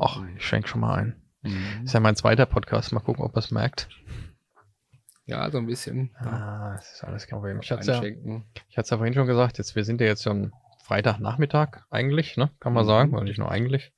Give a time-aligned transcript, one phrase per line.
[0.00, 1.22] Ach, ich schenke schon mal ein.
[1.42, 1.84] Mhm.
[1.84, 2.92] Ist ja mein zweiter Podcast.
[2.92, 3.88] Mal gucken, ob er es merkt.
[5.26, 6.10] Ja, so ein bisschen.
[6.18, 7.60] Ah, das ist alles kein Problem.
[7.62, 8.44] Ich hatte ja, einschenken.
[8.68, 10.52] ich hatte ja vorhin schon gesagt, jetzt, wir sind ja jetzt schon
[10.84, 12.50] Freitagnachmittag eigentlich, ne?
[12.60, 12.88] Kann man Mhm.
[12.88, 13.92] sagen, oder nicht nur eigentlich.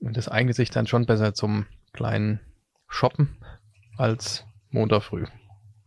[0.00, 2.40] Und das eignet sich dann schon besser zum kleinen
[2.88, 3.38] Shoppen
[3.96, 5.24] als Montag früh.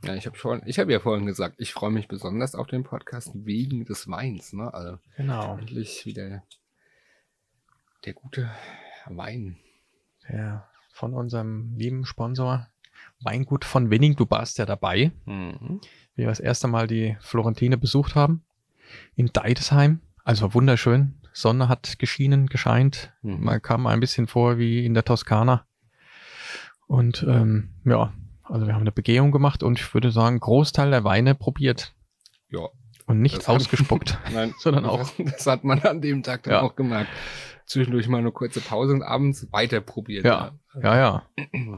[0.04, 2.84] Ja, ich habe schon, ich habe ja vorhin gesagt, ich freue mich besonders auf den
[2.84, 4.74] Podcast wegen des Weins, ne?
[4.74, 5.58] Also Genau.
[5.58, 6.42] endlich wieder
[8.06, 8.50] der gute
[9.18, 9.58] Wein.
[10.32, 12.68] Ja, von unserem lieben Sponsor
[13.22, 14.16] Weingut von Winning.
[14.16, 15.82] Du warst ja dabei, Mhm.
[16.16, 18.44] wie wir das erste Mal die Florentine besucht haben.
[19.16, 20.02] In Deidesheim.
[20.24, 21.16] Also wunderschön.
[21.34, 23.14] Sonne hat geschienen, gescheint.
[23.22, 23.44] Mhm.
[23.44, 25.66] Man kam ein bisschen vor wie in der Toskana.
[26.88, 31.04] Und ähm, ja, also wir haben eine Begehung gemacht und ich würde sagen, Großteil der
[31.04, 31.94] Weine probiert
[32.50, 32.68] Ja.
[33.10, 35.10] Und nicht Das hat- ausgespuckt, Nein, sondern auch.
[35.18, 36.62] Das, hat man an dem Tag dann Ja.
[36.62, 37.10] auch gemerkt.
[37.66, 40.26] Zwischendurch mal eine kurze Pause und abends weiter probiert.
[40.26, 40.54] Ja.
[40.82, 41.24] Ja, ja.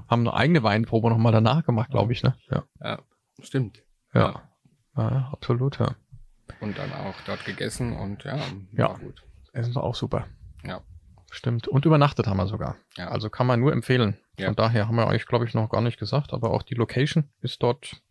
[0.08, 2.36] Haben eine eigene Weinprobe nochmal danach gemacht, glaube ich, ne?
[2.50, 2.64] Ja.
[2.82, 3.00] ja.
[3.42, 3.84] Stimmt.
[4.14, 4.42] Ja.
[4.96, 5.96] ja absolut, ja.
[6.62, 8.38] Und dann auch dort gegessen und ja,
[8.74, 8.94] Ja.
[8.94, 9.24] gut.
[9.54, 10.28] Essen war auch super.
[10.64, 10.82] Ja.
[11.32, 11.68] Stimmt.
[11.68, 12.76] Und übernachtet haben wir sogar.
[12.98, 13.08] Ja.
[13.10, 14.18] Also kann man nur empfehlen.
[14.38, 14.48] Ja.
[14.48, 17.30] Von daher haben wir euch, glaube ich, noch gar nicht gesagt, aber auch die Location
[17.42, 18.02] ist dort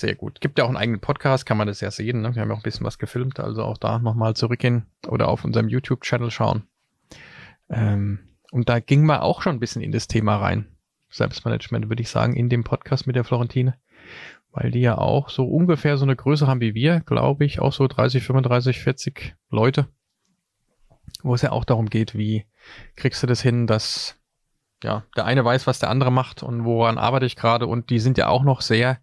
[0.00, 0.40] sehr gut.
[0.40, 2.22] Gibt ja auch einen eigenen Podcast, kann man das ja sehen.
[2.22, 2.34] Ne?
[2.34, 5.44] Wir haben ja auch ein bisschen was gefilmt, also auch da nochmal zurückgehen oder auf
[5.44, 6.64] unserem YouTube-Channel schauen.
[7.68, 10.66] Ähm, und da ging man auch schon ein bisschen in das Thema rein.
[11.10, 13.76] Selbstmanagement, würde ich sagen, in dem Podcast mit der Florentine.
[14.52, 17.72] Weil die ja auch so ungefähr so eine Größe haben wie wir, glaube ich, auch
[17.72, 19.86] so 30, 35, 40 Leute.
[21.22, 22.46] Wo es ja auch darum geht, wie
[22.96, 24.16] kriegst du das hin, dass
[24.82, 27.98] ja, der eine weiß, was der andere macht und woran arbeite ich gerade und die
[27.98, 28.98] sind ja auch noch sehr,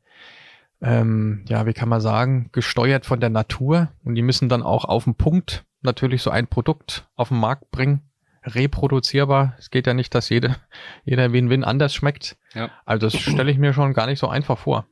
[0.81, 4.85] ähm, ja, wie kann man sagen, gesteuert von der Natur und die müssen dann auch
[4.85, 8.01] auf den Punkt natürlich so ein Produkt auf den Markt bringen,
[8.43, 9.55] reproduzierbar.
[9.57, 10.55] Es geht ja nicht, dass jede,
[11.05, 12.37] jeder Win-Win anders schmeckt.
[12.53, 12.71] Ja.
[12.85, 14.85] Also das stelle ich mir schon gar nicht so einfach vor.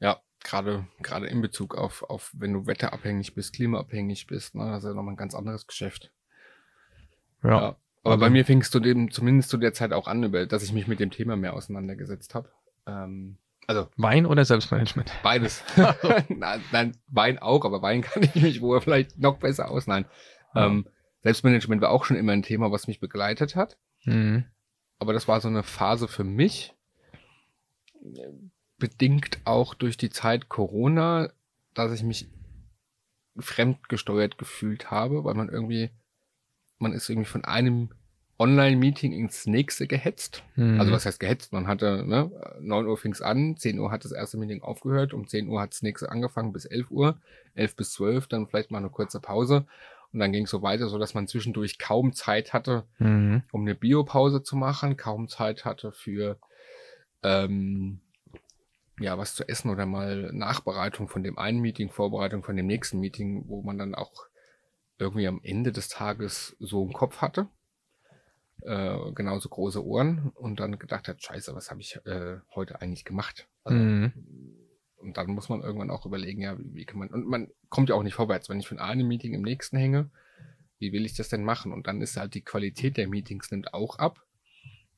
[0.00, 4.84] Ja, gerade gerade in Bezug auf, auf wenn du wetterabhängig bist, klimaabhängig bist, ne, das
[4.84, 6.10] ist ja nochmal ein ganz anderes Geschäft.
[7.42, 7.50] Ja.
[7.50, 7.76] Ja.
[8.04, 10.46] Aber Also- bei mir fing es zu dem, zumindest zu der Zeit auch an, über,
[10.46, 12.48] dass ich mich mit dem Thema mehr auseinandergesetzt habe.
[12.86, 13.36] Ähm,
[13.68, 15.12] also Wein oder Selbstmanagement?
[15.22, 15.62] beides.
[16.28, 19.86] nein, nein, Wein auch, aber Wein kann ich mich wohl vielleicht noch besser aus.
[19.86, 20.06] Nein.
[20.54, 20.66] Ja.
[20.66, 20.88] Ähm,
[21.22, 23.76] Selbstmanagement war auch schon immer ein Thema, was mich begleitet hat.
[24.04, 24.46] Mhm.
[24.98, 26.74] Aber das war so eine Phase für mich,
[28.78, 31.30] bedingt auch durch die Zeit Corona,
[31.74, 32.28] dass ich mich
[33.38, 35.90] fremdgesteuert gefühlt habe, weil man irgendwie,
[36.78, 37.90] man ist irgendwie von einem
[38.38, 40.44] Online-Meeting ins nächste gehetzt.
[40.54, 40.78] Mhm.
[40.78, 41.52] Also was heißt gehetzt?
[41.52, 45.26] Man hatte, ne, 9 Uhr fing's an, 10 Uhr hat das erste Meeting aufgehört, um
[45.26, 47.20] 10 Uhr hat das nächste angefangen bis 11 Uhr,
[47.54, 49.66] 11 bis 12, dann vielleicht mal eine kurze Pause
[50.12, 53.42] und dann ging es so weiter, so dass man zwischendurch kaum Zeit hatte, Mhm.
[53.50, 56.38] um eine Biopause zu machen, kaum Zeit hatte für
[57.22, 58.00] ähm,
[59.00, 63.00] ja was zu essen oder mal Nachbereitung von dem einen Meeting, Vorbereitung von dem nächsten
[63.00, 64.12] Meeting, wo man dann auch
[64.98, 67.48] irgendwie am Ende des Tages so einen Kopf hatte,
[68.62, 73.04] äh, genauso große Ohren und dann gedacht hat, scheiße, was habe ich äh, heute eigentlich
[73.04, 73.48] gemacht?
[73.64, 74.12] Also, Mhm.
[75.00, 77.88] Und dann muss man irgendwann auch überlegen, ja, wie, wie kann man, und man kommt
[77.88, 80.10] ja auch nicht vorwärts, wenn ich von einem Meeting im nächsten hänge,
[80.80, 81.72] wie will ich das denn machen?
[81.72, 84.24] Und dann ist halt die Qualität der Meetings nimmt auch ab,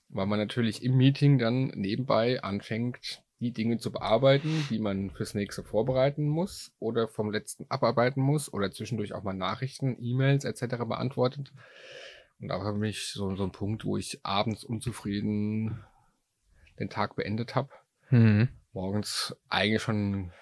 [0.08, 5.34] weil man natürlich im Meeting dann nebenbei anfängt, die Dinge zu bearbeiten, die man fürs
[5.34, 10.76] nächste vorbereiten muss oder vom letzten abarbeiten muss oder zwischendurch auch mal Nachrichten, E-Mails etc.
[10.86, 11.52] beantwortet.
[12.40, 15.84] Und da war für mich so, so ein Punkt, wo ich abends unzufrieden
[16.78, 17.68] den Tag beendet habe
[18.10, 18.48] Mhm.
[18.72, 20.32] morgens eigentlich schon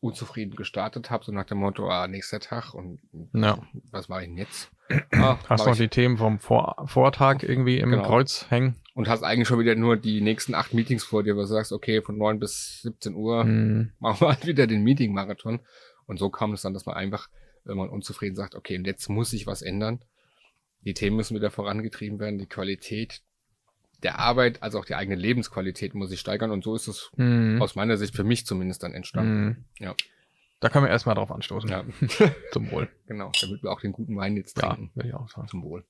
[0.00, 3.00] unzufrieden gestartet habe, so nach dem Motto, ah, nächster Tag und
[3.32, 3.58] Ja.
[3.90, 4.70] was mache ich denn jetzt?
[5.12, 5.78] Ah, Hast noch ich.
[5.78, 8.02] die Themen vom Vor Vortag irgendwie im Genau.
[8.04, 8.76] Kreuz hängen?
[8.94, 11.72] Und hast eigentlich schon wieder nur die nächsten acht Meetings vor dir, wo du sagst,
[11.72, 13.92] okay, von 9 bis 17 Uhr Mhm.
[14.00, 15.60] machen wir halt wieder den Meeting-Marathon.
[16.06, 17.28] Und so kam es dann, dass man einfach,
[17.64, 20.00] wenn man unzufrieden sagt, okay, und jetzt muss sich was ändern.
[20.82, 23.22] Die Themen müssen wieder vorangetrieben werden, die Qualität
[24.02, 26.50] der Arbeit, also auch die eigene Lebensqualität muss sich steigern.
[26.52, 27.60] Und so ist es Mhm.
[27.60, 29.44] aus meiner Sicht für mich zumindest dann entstanden.
[29.44, 29.64] Mhm.
[29.78, 29.94] Ja.
[30.60, 31.68] Da können wir erstmal drauf anstoßen.
[31.70, 31.84] Ja,
[32.52, 32.88] Zum Wohl.
[33.06, 34.90] genau, damit wir auch den guten Wein jetzt Ja, trinken.
[34.94, 35.48] würde ich auch sagen.
[35.48, 35.84] Zum Wohl.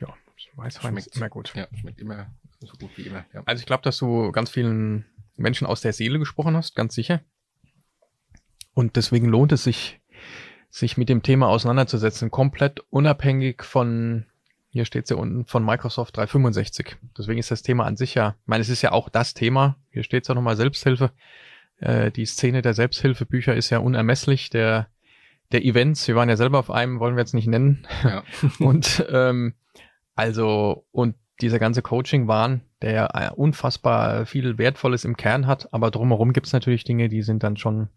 [0.00, 0.14] Ja,
[0.54, 1.06] Weißwein Schmeckt.
[1.08, 1.54] ist immer gut.
[1.54, 2.26] Ja, schmeckt immer
[2.60, 3.24] so gut wie immer.
[3.32, 3.42] Ja.
[3.46, 5.04] Also ich glaube, dass du ganz vielen
[5.36, 7.22] Menschen aus der Seele gesprochen hast, ganz sicher.
[8.76, 10.00] Und deswegen lohnt es sich,
[10.68, 14.26] sich mit dem Thema auseinanderzusetzen, komplett unabhängig von,
[14.68, 16.98] hier steht es ja unten, von Microsoft 365.
[17.16, 19.76] Deswegen ist das Thema an sich ja, ich meine, es ist ja auch das Thema,
[19.88, 21.10] hier steht es ja nochmal Selbsthilfe.
[21.78, 24.50] Äh, die Szene der Selbsthilfebücher ist ja unermesslich.
[24.50, 24.88] Der,
[25.52, 26.06] der Events.
[26.06, 27.86] Wir waren ja selber auf einem, wollen wir jetzt nicht nennen.
[28.04, 28.24] Ja.
[28.58, 29.54] und ähm,
[30.14, 35.90] also, und dieser ganze Coaching-Wahn, der ja äh, unfassbar viel Wertvolles im Kern hat, aber
[35.90, 37.88] drumherum gibt's natürlich Dinge, die sind dann schon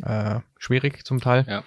[0.00, 1.44] äh, schwierig zum Teil.
[1.48, 1.64] Ja.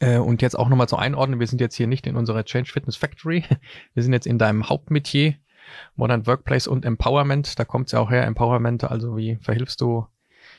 [0.00, 2.72] Äh, und jetzt auch nochmal zu einordnen, wir sind jetzt hier nicht in unserer Change
[2.72, 3.44] Fitness Factory,
[3.94, 5.34] wir sind jetzt in deinem Hauptmetier,
[5.94, 10.06] Modern Workplace und Empowerment, da kommt's ja auch her, Empowerment, also wie verhilfst du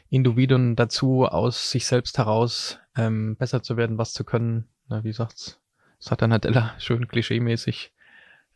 [0.09, 4.67] Individuen dazu, aus sich selbst heraus ähm, besser zu werden, was zu können.
[4.89, 5.59] Na, wie sagt's?
[5.99, 7.93] Satya Nadella schön klischeemäßig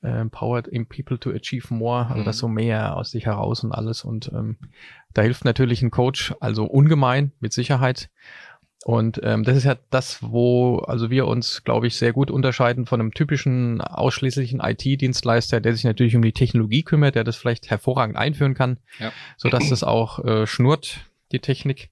[0.06, 2.26] empowered in people to achieve more, also Mhm.
[2.26, 4.04] das so mehr aus sich heraus und alles.
[4.04, 4.58] Und ähm,
[5.14, 8.10] da hilft natürlich ein Coach, also ungemein, mit Sicherheit.
[8.86, 12.86] Und ähm, das ist ja das, wo also wir uns, glaube ich, sehr gut unterscheiden
[12.86, 17.72] von einem typischen ausschließlichen IT-Dienstleister, der sich natürlich um die Technologie kümmert, der das vielleicht
[17.72, 19.12] hervorragend einführen kann, Ja.
[19.38, 21.00] sodass das auch äh, schnurrt,
[21.32, 21.90] die Technik.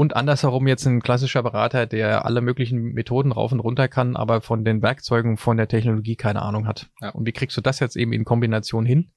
[0.00, 4.40] Und andersherum jetzt ein klassischer Berater, der alle möglichen Methoden rauf und runter kann, aber
[4.40, 6.88] von den Werkzeugen, von der Technologie keine Ahnung hat.
[7.02, 7.10] Ja.
[7.10, 9.10] Und wie kriegst du das jetzt eben in Kombination hin?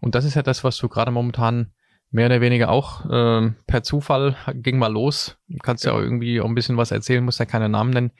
[0.00, 1.72] Und das ist ja das, was du gerade momentan
[2.10, 5.36] mehr oder weniger auch ähm, per Zufall ging mal los.
[5.48, 5.92] Du kannst ja.
[5.92, 5.98] Ja.
[5.98, 8.12] auch irgendwie auch ein bisschen was erzählen, musst ja keine Namen nennen.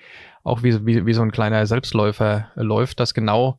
[0.43, 3.57] Auch wie, wie, wie so ein kleiner Selbstläufer äh, läuft, das genau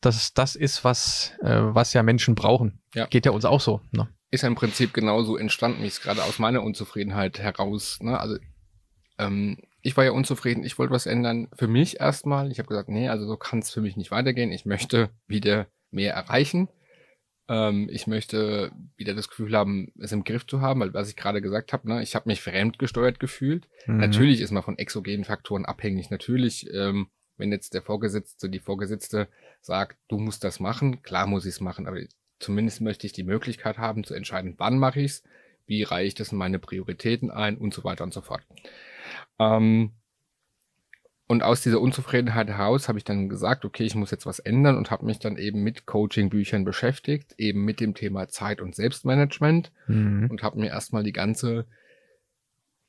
[0.00, 2.80] das, das ist, was, äh, was ja Menschen brauchen.
[2.92, 3.06] Ja.
[3.06, 3.82] Geht ja uns auch so.
[3.92, 4.08] Ne?
[4.30, 7.98] Ist ja im Prinzip genauso entstanden, wie es gerade aus meiner Unzufriedenheit heraus.
[8.00, 8.18] Ne?
[8.18, 8.38] Also
[9.18, 11.48] ähm, ich war ja unzufrieden, ich wollte was ändern.
[11.54, 12.50] Für mich erstmal.
[12.52, 14.52] Ich habe gesagt, nee, also so kann es für mich nicht weitergehen.
[14.52, 16.68] Ich möchte wieder mehr erreichen.
[17.48, 21.16] Ähm, ich möchte wieder das Gefühl haben, es im Griff zu haben, weil was ich
[21.16, 23.68] gerade gesagt habe, ne, ich habe mich fremdgesteuert gefühlt.
[23.86, 23.96] Mhm.
[23.98, 26.10] Natürlich ist man von exogenen Faktoren abhängig.
[26.10, 29.28] Natürlich, ähm, wenn jetzt der Vorgesetzte, die Vorgesetzte
[29.62, 31.98] sagt, du musst das machen, klar muss ich es machen, aber
[32.40, 35.22] zumindest möchte ich die Möglichkeit haben zu entscheiden, wann mache ich es,
[35.66, 38.42] wie reiche ich das in meine Prioritäten ein und so weiter und so fort.
[39.38, 39.92] Ähm,
[41.28, 44.76] und aus dieser Unzufriedenheit heraus habe ich dann gesagt, okay, ich muss jetzt was ändern
[44.76, 49.70] und habe mich dann eben mit Coaching-Büchern beschäftigt, eben mit dem Thema Zeit- und Selbstmanagement
[49.86, 50.26] Mhm.
[50.28, 51.66] und habe mir erstmal die ganze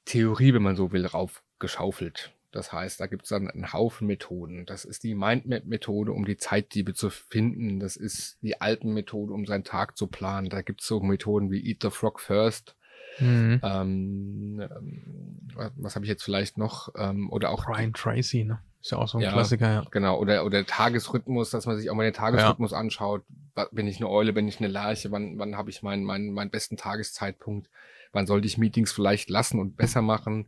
[0.06, 2.33] Theorie, wenn man so will, raufgeschaufelt.
[2.51, 4.65] Das heißt, da gibt es dann einen Haufen Methoden.
[4.65, 7.80] Das ist die Mindmap-Methode, um die Zeitdiebe zu finden.
[7.80, 10.50] Das ist die Alpen-Methode, um seinen Tag zu planen.
[10.50, 12.75] Da gibt es so Methoden wie Eat the Frog First.
[13.19, 13.59] Mhm.
[13.63, 16.89] Ähm, ähm, was habe ich jetzt vielleicht noch?
[16.98, 18.59] Ähm, oder auch Brian Tracy, ne?
[18.81, 19.31] Ist ja auch so ein Ja.
[19.31, 19.86] Klassiker, ja.
[19.92, 23.24] Genau, oder, oder Tagesrhythmus, dass man sich auch mal den Tagesrhythmus anschaut.
[23.53, 26.33] Wa- Bin ich eine Eule, bin ich eine Lerche, wann, wann habe ich meinen, meinen,
[26.33, 27.69] meinen besten Tageszeitpunkt?
[28.12, 30.48] Wann sollte ich Meetings vielleicht lassen und besser machen?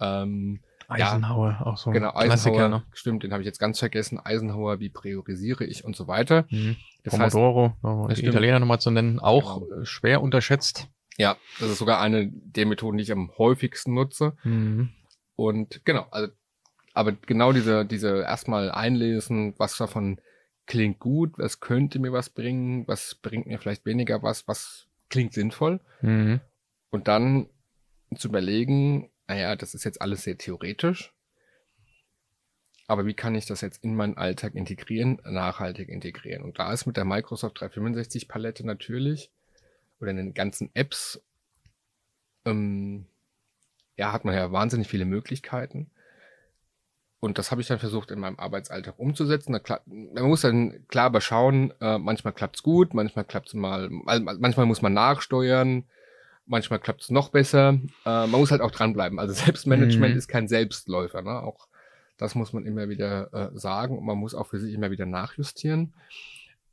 [0.00, 0.60] Ähm,
[0.98, 1.12] Ja.
[1.12, 2.82] Eisenhower, auch so ein genau, Klassiker, Eisenhower, ne?
[2.92, 4.18] stimmt, den habe ich jetzt ganz vergessen.
[4.18, 6.46] Eisenhower, wie priorisiere ich und so weiter.
[6.50, 6.76] Mhm.
[7.04, 8.26] Das heißt, Pomodoro, Das die.
[8.26, 9.80] Italiener nochmal zu nennen, auch Genau.
[9.82, 10.88] äh, schwer unterschätzt.
[11.18, 14.34] ja, das ist sogar eine der Methoden, die ich am häufigsten nutze.
[14.44, 14.90] Mhm.
[15.36, 16.32] Und genau, also,
[16.94, 20.20] aber genau diese, diese erstmal einlesen, was davon
[20.66, 25.32] klingt gut, was könnte mir was bringen, was bringt mir vielleicht weniger was, was klingt
[25.32, 25.80] sinnvoll.
[26.02, 26.40] Mhm.
[26.90, 27.48] Und dann
[28.14, 31.14] zu überlegen, naja, das ist jetzt alles sehr theoretisch.
[32.86, 36.42] Aber wie kann ich das jetzt in meinen Alltag integrieren, nachhaltig integrieren?
[36.42, 39.30] Und da ist mit der Microsoft 365 Palette natürlich
[40.00, 41.22] oder in den ganzen Apps,
[42.44, 43.06] ähm,
[43.96, 45.90] ja, hat man ja wahnsinnig viele Möglichkeiten.
[47.20, 49.58] Und das habe ich dann versucht in meinem Arbeitsalltag umzusetzen.
[49.86, 54.66] Man muss dann klar aber schauen, äh, manchmal klappt's gut, manchmal klappt's mal, mal- manchmal
[54.66, 55.84] muss man nachsteuern,
[56.52, 57.70] manchmal klappt's noch besser.
[58.04, 59.18] Äh, man muss halt auch dranbleiben.
[59.18, 60.18] Also Selbstmanagement Mhm.
[60.18, 61.22] ist kein Selbstläufer.
[61.22, 61.42] Ne?
[61.42, 61.66] Auch
[62.16, 65.06] das muss man immer wieder äh, sagen und man muss auch für sich immer wieder
[65.06, 65.94] nachjustieren.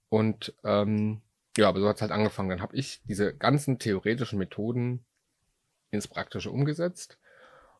[0.09, 1.21] Und ähm,
[1.57, 2.49] ja, aber so hat's halt angefangen.
[2.49, 5.03] Dann habe ich diese ganzen theoretischen Methoden
[5.91, 7.17] ins Praktische umgesetzt.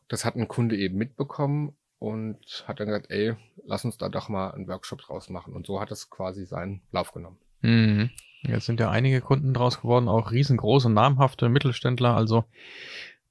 [0.08, 4.28] Das hat ein Kunde eben mitbekommen und hat dann gesagt, ey, lass uns da doch
[4.28, 5.54] mal einen Workshop draus machen.
[5.54, 7.38] Und so hat es quasi seinen Lauf genommen.
[7.60, 8.10] Mhm.
[8.42, 12.16] Jetzt sind ja einige Kunden draus geworden, auch riesengroße, namhafte Mittelständler.
[12.16, 12.44] Also,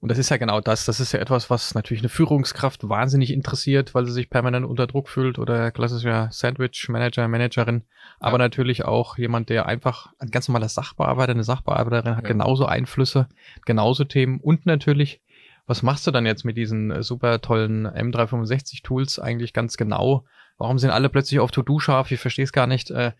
[0.02, 0.86] und das ist ja genau das.
[0.86, 4.88] Das ist ja etwas, was natürlich eine Führungskraft wahnsinnig interessiert, weil sie sich permanent unter
[4.88, 7.84] Druck fühlt oder klassischer Sandwich-Manager, Managerin.
[8.20, 8.38] Aber Ja.
[8.46, 12.30] natürlich auch jemand, der einfach ein ganz normaler Sachbearbeiter, eine Sachbearbeiterin hat Ja.
[12.30, 13.28] genauso Einflüsse,
[13.66, 15.22] genauso Themen und natürlich,
[15.66, 20.26] was machst du dann jetzt mit diesen äh, super tollen M365-Tools eigentlich ganz genau?
[20.60, 22.12] Warum sind alle plötzlich auf To-Do scharf?
[22.12, 22.92] Ich verstehe es gar nicht.
[22.92, 23.14] Äh,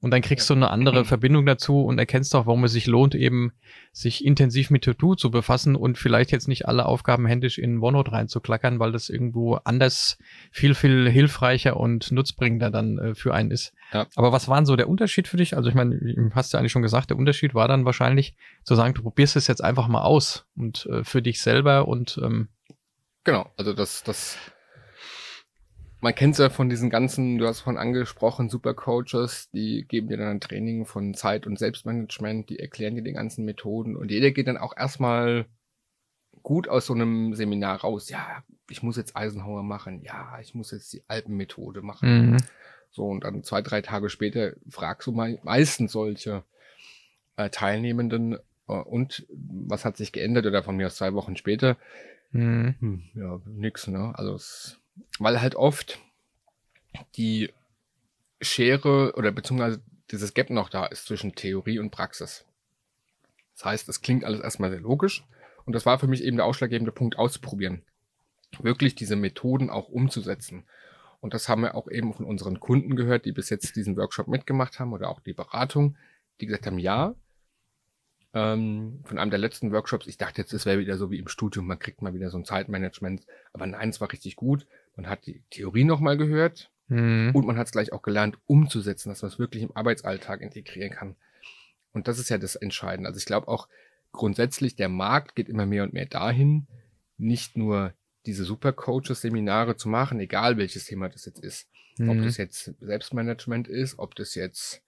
[0.00, 3.16] und dann kriegst du eine andere Verbindung dazu und erkennst auch, warum es sich lohnt,
[3.16, 3.52] eben
[3.92, 8.12] sich intensiv mit To-Do zu befassen und vielleicht jetzt nicht alle Aufgaben händisch in OneNote
[8.12, 10.18] reinzuklackern, weil das irgendwo anders
[10.52, 13.72] viel, viel hilfreicher und nutzbringender dann äh, für einen ist.
[13.92, 14.06] Ja.
[14.14, 15.56] Aber was war denn so der Unterschied für dich?
[15.56, 18.94] Also ich meine, hast du eigentlich schon gesagt, der Unterschied war dann wahrscheinlich zu sagen,
[18.94, 22.48] du probierst es jetzt einfach mal aus und äh, für dich selber und ähm,
[23.24, 24.36] Genau, also das, das
[26.04, 30.18] man kennt es ja von diesen ganzen, du hast von angesprochen, Supercoaches, die geben dir
[30.18, 34.30] dann ein Training von Zeit- und Selbstmanagement, die erklären dir die ganzen Methoden und jeder
[34.30, 35.46] geht dann auch erstmal
[36.42, 38.10] gut aus so einem Seminar raus.
[38.10, 40.02] Ja, ich muss jetzt Eisenhower machen.
[40.02, 42.32] Ja, ich muss jetzt die Alpenmethode machen.
[42.32, 42.36] Mhm.
[42.90, 46.44] So, und dann zwei, drei Tage später fragst du me meistens solche
[47.36, 48.34] äh, Teilnehmenden,
[48.68, 51.78] äh, und was hat sich geändert oder von mir aus zwei Wochen später?
[52.30, 52.74] Mhm.
[52.78, 54.12] Hm, ja, nix, ne?
[54.14, 54.83] Also es
[55.18, 55.98] weil halt oft
[57.16, 57.52] die
[58.40, 62.44] Schere oder beziehungsweise dieses Gap noch da ist zwischen Theorie und Praxis.
[63.54, 65.24] Das heißt, es klingt alles erstmal sehr logisch
[65.64, 67.82] und das war für mich eben der ausschlaggebende Punkt auszuprobieren.
[68.58, 70.64] Wirklich diese Methoden auch umzusetzen.
[71.20, 74.28] Und das haben wir auch eben von unseren Kunden gehört, die bis jetzt diesen Workshop
[74.28, 75.96] mitgemacht haben oder auch die Beratung,
[76.40, 77.14] die gesagt haben, ja,
[78.34, 81.28] ähm, von einem der letzten Workshops, ich dachte jetzt, es wäre wieder so wie im
[81.28, 84.66] Studium, man kriegt mal wieder so ein Zeitmanagement, aber nein, es war richtig gut.
[84.96, 87.32] Man hat die Theorie nochmal gehört mhm.
[87.34, 90.90] und man hat es gleich auch gelernt, umzusetzen, dass man es wirklich im Arbeitsalltag integrieren
[90.90, 91.16] kann.
[91.92, 93.08] Und das ist ja das Entscheidende.
[93.08, 93.68] Also ich glaube auch
[94.12, 96.66] grundsätzlich, der Markt geht immer mehr und mehr dahin,
[97.16, 97.94] nicht nur
[98.26, 101.68] diese Supercoaches-Seminare zu machen, egal welches Thema das jetzt ist.
[101.98, 102.10] Mhm.
[102.10, 104.82] Ob das jetzt Selbstmanagement ist, ob das jetzt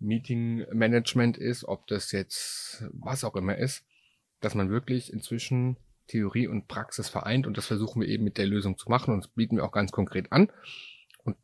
[0.00, 3.84] Meeting-Management ist, ob das jetzt was auch immer ist,
[4.40, 5.76] dass man wirklich inzwischen
[6.08, 9.24] Theorie und Praxis vereint und das versuchen wir eben mit der Lösung zu machen und
[9.24, 10.50] das bieten wir auch ganz konkret an.
[11.22, 11.36] Und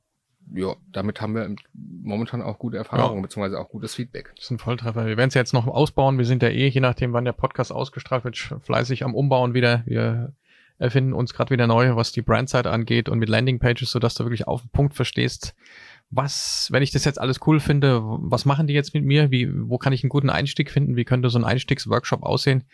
[0.53, 3.23] ja, damit haben wir momentan auch gute Erfahrungen, ja.
[3.23, 4.33] beziehungsweise auch gutes Feedback.
[4.35, 5.07] Das ist ein Volltreffer.
[5.07, 6.19] Wir werden es jetzt noch ausbauen.
[6.19, 9.85] Wir sind ja eh, je nachdem, wann der Podcast ausgestrahlt wird, fleißig am Umbauen wieder.
[9.87, 10.35] Wir
[10.79, 14.49] erfinden uns gerade wieder neu, was die Brandside angeht und mit Landingpages, sodass du wirklich
[14.49, 15.55] auf den Punkt verstehst,
[16.17, 19.31] was, wenn ich das jetzt alles cool finde, was machen die jetzt mit mir?
[19.31, 20.97] Wie, wo kann ich einen guten Einstieg finden?
[20.97, 22.65] Wie könnte so ein Einstiegsworkshop aussehen?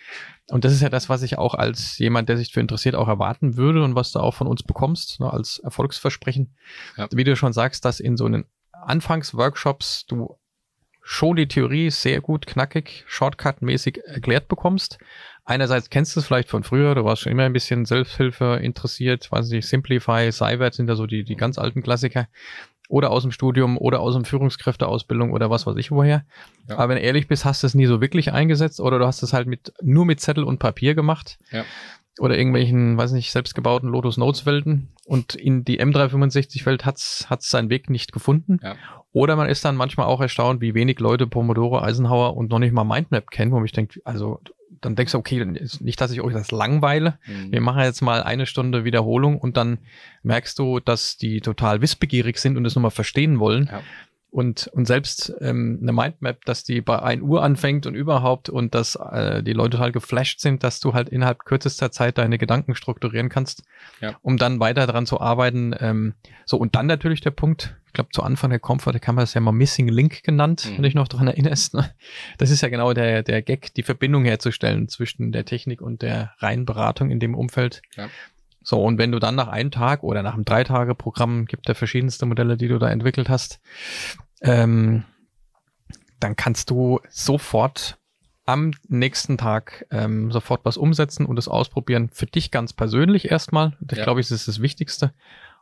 [0.51, 3.09] Und das ist ja das, was ich auch als jemand, der sich für interessiert, auch
[3.09, 6.55] erwarten würde und was du auch von uns bekommst, ne, als Erfolgsversprechen.
[6.97, 7.09] Ja.
[7.13, 10.37] Wie du schon sagst, dass in so einen Anfangsworkshops du
[11.03, 14.99] schon die Theorie sehr gut, knackig, shortcut-mäßig erklärt bekommst.
[15.45, 19.33] Einerseits kennst du es vielleicht von früher, du warst schon immer ein bisschen Selbsthilfe interessiert,
[19.33, 22.29] weiß nicht, Simplify, Cywert sind ja so die, die ganz alten Klassiker
[22.91, 26.25] oder aus dem Studium oder aus dem Führungskräfteausbildung oder was weiß ich woher.
[26.69, 26.77] Ja.
[26.77, 29.23] Aber wenn du ehrlich bist, hast du es nie so wirklich eingesetzt oder du hast
[29.23, 31.39] es halt mit, nur mit Zettel und Papier gemacht.
[31.53, 31.65] Ja.
[32.19, 37.49] Oder irgendwelchen, weiß nicht, selbstgebauten Lotus Notes Welten und in die M365 Welt hat's hat's
[37.49, 38.59] seinen Weg nicht gefunden.
[38.63, 38.75] Ja.
[39.13, 42.73] Oder man ist dann manchmal auch erstaunt, wie wenig Leute Pomodoro, Eisenhower und noch nicht
[42.73, 44.41] mal Mindmap kennen, wo ich denke, also
[44.81, 47.19] dann denkst du, okay, nicht, dass ich euch das langweile.
[47.27, 47.53] Mhm.
[47.53, 49.79] Wir machen jetzt mal eine Stunde Wiederholung und dann
[50.23, 53.69] merkst du, dass die total wissbegierig sind und es nochmal verstehen wollen.
[53.71, 53.83] Ja.
[54.31, 58.75] Und, und selbst ähm, eine Mindmap, dass die bei 1 Uhr anfängt und überhaupt und
[58.75, 62.77] dass äh, die Leute halt geflasht sind, dass du halt innerhalb kürzester Zeit deine Gedanken
[62.77, 63.65] strukturieren kannst,
[64.01, 64.17] ja.
[64.23, 65.75] um dann weiter daran zu arbeiten.
[65.81, 69.17] Ähm, so, und dann natürlich der Punkt, ich glaube, zu Anfang der Comfort, der kann
[69.17, 70.79] man das ja mal Missing Link genannt, mhm.
[70.79, 71.75] wenn ich noch daran erinnerst.
[71.75, 71.93] Ne?
[72.39, 76.35] Das ist ja genau der, der Gag, die Verbindung herzustellen zwischen der Technik und der
[76.39, 77.83] reinen Beratung in dem Umfeld.
[77.97, 78.09] Ja.
[78.63, 82.27] So, und wenn du dann nach einem Tag oder nach einem Drei-Tage-Programm, gibt ja verschiedenste
[82.27, 83.61] Modelle, die du da entwickelt hast,
[84.43, 85.05] ähm,
[86.19, 87.99] dann kannst du sofort
[88.45, 92.11] am nächsten Tag ähm, sofort was umsetzen und es ausprobieren.
[92.13, 93.77] Für dich ganz persönlich erstmal.
[93.91, 94.05] Ich ja.
[94.05, 95.13] glaube, das ist das Wichtigste.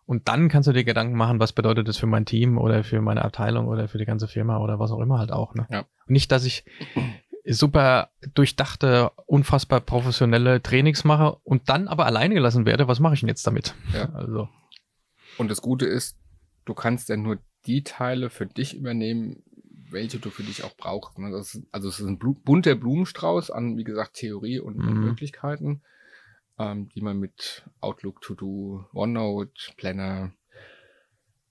[0.06, 3.02] Und dann kannst du dir Gedanken machen, was bedeutet das für mein Team oder für
[3.02, 5.54] meine Abteilung oder für die ganze Firma oder was auch immer halt auch.
[5.54, 5.66] Ne?
[5.70, 5.84] Ja.
[6.06, 6.64] Nicht, dass ich
[7.48, 12.88] super durchdachte, unfassbar professionelle Trainings mache und dann aber alleine gelassen werde.
[12.88, 13.74] Was mache ich denn jetzt damit?
[13.92, 14.10] Ja.
[14.12, 14.48] Also.
[15.38, 16.18] Und das Gute ist,
[16.64, 19.42] du kannst ja nur die Teile für dich übernehmen,
[19.90, 21.18] welche du für dich auch brauchst.
[21.18, 21.36] Ne?
[21.36, 25.00] Ist, also es ist ein bunter Blumenstrauß an, wie gesagt, Theorie und, mhm.
[25.00, 25.82] Möglichkeiten
[26.58, 30.32] ähm, die man mit Outlook, To-Do, OneNote, Planner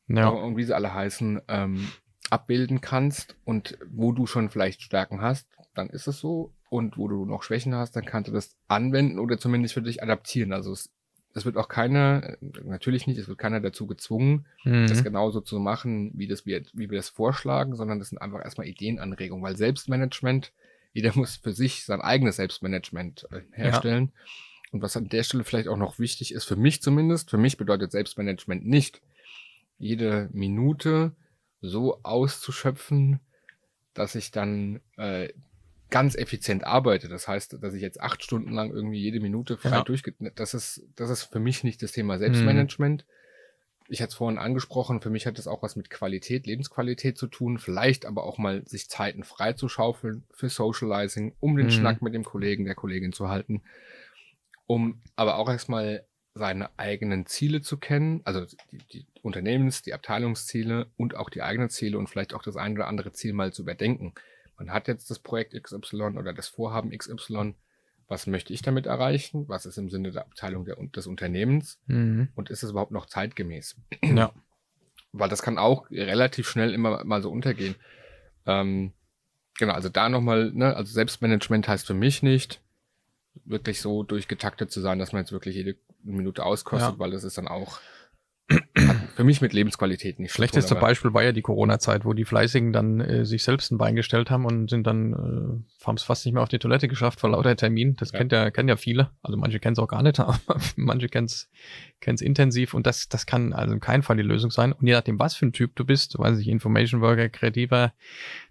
[0.08, 0.30] ja.
[0.30, 1.88] und wie sie alle heißen, ähm,
[2.30, 6.54] abbilden kannst und wo du schon vielleicht Stärken hast, dann ist es so.
[6.70, 10.04] Und wo du noch Schwächen hast, dann kannst du das anwenden oder zumindest für dich
[10.04, 10.52] adaptieren.
[10.52, 10.90] Also es,
[11.34, 14.88] es wird auch keiner, natürlich nicht, es wird keiner dazu gezwungen, mhm.
[14.88, 18.44] das genauso zu machen, wie, das wir, wie wir das vorschlagen, sondern das sind einfach
[18.44, 20.52] erstmal Ideenanregungen, weil Selbstmanagement,
[20.94, 24.12] jeder muss für sich sein eigenes Selbstmanagement äh, herstellen.
[24.14, 24.22] Ja.
[24.74, 27.56] Und was an der Stelle vielleicht auch noch wichtig ist, für mich zumindest, für mich
[27.56, 29.02] bedeutet Selbstmanagement nicht,
[29.80, 31.14] jede Minute
[31.62, 33.20] so auszuschöpfen,
[33.94, 35.30] dass ich dann äh,
[35.90, 37.08] ganz effizient arbeite.
[37.08, 39.84] Das heißt, dass ich jetzt acht Stunden lang irgendwie jede Minute frei ja.
[39.84, 40.14] durchge...
[40.36, 43.06] Das ist, das ist für mich nicht das Thema Selbstmanagement.
[43.08, 43.14] Mhm.
[43.90, 47.28] Ich hatte es vorhin angesprochen, für mich hat das auch was mit Qualität, Lebensqualität zu
[47.28, 51.72] tun, vielleicht aber auch mal sich Zeiten frei zu schaufeln für Socializing, um den mhm.
[51.72, 53.62] Schnack mit dem Kollegen, der Kollegin zu halten
[54.68, 56.06] um aber auch erstmal
[56.38, 61.70] seine eigenen Ziele zu kennen, also die, die Unternehmens-, die Abteilungsziele und auch die eigenen
[61.70, 64.14] Ziele und vielleicht auch das ein oder andere Ziel mal zu überdenken.
[64.58, 67.56] Man hat jetzt das Projekt XY oder das Vorhaben XY.
[68.08, 69.48] Was möchte ich damit erreichen?
[69.48, 71.80] Was ist im Sinne der Abteilung der, des Unternehmens?
[71.88, 72.30] Mhm.
[72.36, 73.76] Und ist es überhaupt noch zeitgemäß?
[74.04, 74.32] Ja.
[75.12, 77.76] Weil das kann auch relativ schnell immer mal so untergehen.
[78.46, 78.94] Ähm,
[79.58, 82.62] genau, also da nochmal, ne, also Selbstmanagement heißt für mich nicht,
[83.46, 85.76] wirklich so durchgetaktet zu sein, dass man jetzt wirklich jede
[86.16, 87.00] Minute auskostet, Ja.
[87.00, 87.80] weil das ist dann auch
[89.16, 92.24] für mich mit Lebensqualität nicht tun, Schlechteste aber- Beispiel war ja die Corona-Zeit, wo die
[92.24, 96.04] Fleißigen dann äh, sich selbst ein Bein gestellt haben und sind dann, äh, haben es
[96.04, 97.98] fast nicht mehr auf die Toilette geschafft vor lauter Termin.
[97.98, 98.20] Das Ja.
[98.20, 99.12] kennt ja, kennen ja viele.
[99.22, 100.40] Also manche kennen es auch gar nicht, aber
[100.78, 104.72] manche kennen es intensiv und das, das kann also in keinem Fall die Lösung sein.
[104.72, 107.92] Und je nachdem, was für ein Typ du bist, weiß ich, Information Worker, Kreativer,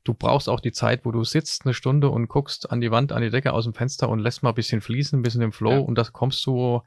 [0.05, 3.13] du brauchst auch die Zeit, wo du sitzt eine Stunde und guckst an die Wand,
[3.13, 5.53] an die Decke aus dem Fenster und lässt mal ein bisschen fließen, ein bisschen im
[5.53, 5.79] Flow Ja.
[5.79, 6.83] und das kommst du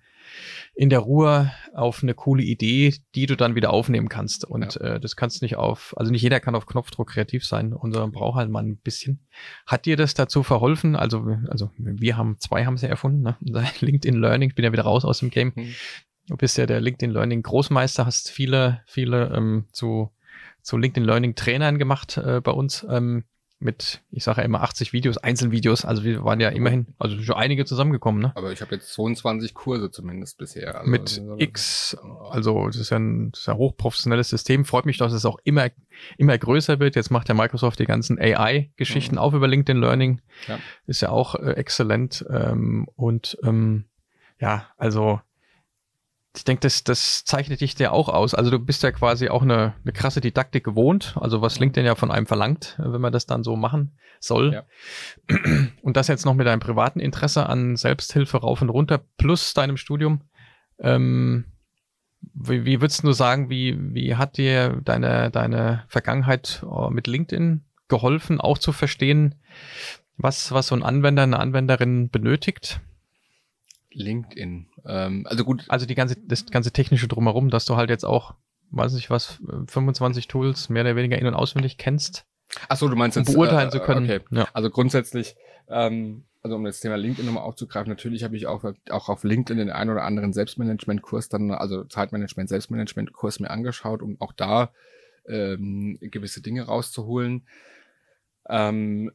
[0.74, 4.46] in der Ruhe auf eine coole Idee, die du dann wieder aufnehmen kannst.
[4.46, 7.74] Und äh, das kannst du nicht auf, also nicht jeder kann auf Knopfdruck kreativ sein
[8.00, 9.20] man braucht halt mal ein bisschen.
[9.66, 10.96] Hat dir das dazu verholfen?
[10.96, 13.38] Also, also wir haben, zwei haben sie erfunden, ne?
[13.80, 15.54] LinkedIn Learning, ich bin ja wieder raus aus dem Game.
[15.56, 15.74] Hm.
[16.28, 20.12] Du bist ja der LinkedIn Learning Großmeister, hast viele, viele ähm, zu,
[20.62, 22.86] zu LinkedIn Learning Trainern gemacht äh, bei uns.
[22.90, 23.24] Ähm,
[23.62, 25.84] mit, ich sage ja immer 80 Videos, Einzelvideos.
[25.84, 28.32] Also wir waren ja immerhin, also schon einige zusammengekommen, ne?
[28.36, 30.80] Aber ich habe jetzt 22 Kurse zumindest bisher.
[30.80, 31.98] Also, mit X,
[32.30, 34.64] also das ist ja ein, das ist ja ein hochprofessionelles System.
[34.64, 35.68] Freut mich, dass es auch immer,
[36.18, 36.96] immer größer wird.
[36.96, 39.20] Jetzt macht ja Microsoft die ganzen AI-Geschichten Mhm.
[39.20, 40.22] auch über LinkedIn Learning.
[40.48, 40.58] Ja.
[40.88, 42.26] Ist ja auch äh, exzellent.
[42.30, 43.86] Ähm, und ähm,
[44.40, 45.20] ja, also
[46.36, 48.36] ich denke, das, das zeichnet dich ja auch aus.
[48.36, 51.60] Also du bist ja quasi auch eine, eine krasse Didaktik gewohnt, also was.
[51.60, 54.54] LinkedIn ja von einem verlangt, wenn man das dann so machen soll.
[54.54, 54.64] Ja.
[55.82, 59.78] Und das jetzt noch mit deinem privaten Interesse an Selbsthilfe rauf und runter plus deinem
[59.78, 60.22] Studium.
[60.80, 61.46] Ähm,
[62.22, 67.66] wie, wie würdest du sagen, wie, wie hat dir deine, deine Vergangenheit äh, mit LinkedIn
[67.88, 69.36] geholfen, auch zu verstehen,
[70.18, 72.82] was, was so ein Anwender, eine Anwenderin benötigt?
[73.92, 74.68] LinkedIn.
[74.86, 78.36] Ähm, also gut, Also die ganze, das ganze technische drumherum, dass du halt jetzt auch,
[78.72, 82.26] weiß nicht was, 25 Tools mehr oder weniger in- und auswendig kennst,
[82.68, 84.06] ach so, du meinst um jetzt beurteilen äh, zu können.
[84.06, 84.22] Okay.
[84.32, 84.48] Ja.
[84.54, 85.36] Also grundsätzlich,
[85.68, 89.58] ähm, also um das Thema LinkedIn nochmal aufzugreifen, natürlich habe ich auch, auch auf LinkedIn
[89.58, 94.72] den einen oder anderen Selbstmanagement-Kurs dann, also Zeitmanagement, Selbstmanagement-Kurs mir angeschaut, um auch da
[95.28, 97.46] ähm, gewisse Dinge rauszuholen.
[98.48, 99.12] Ähm,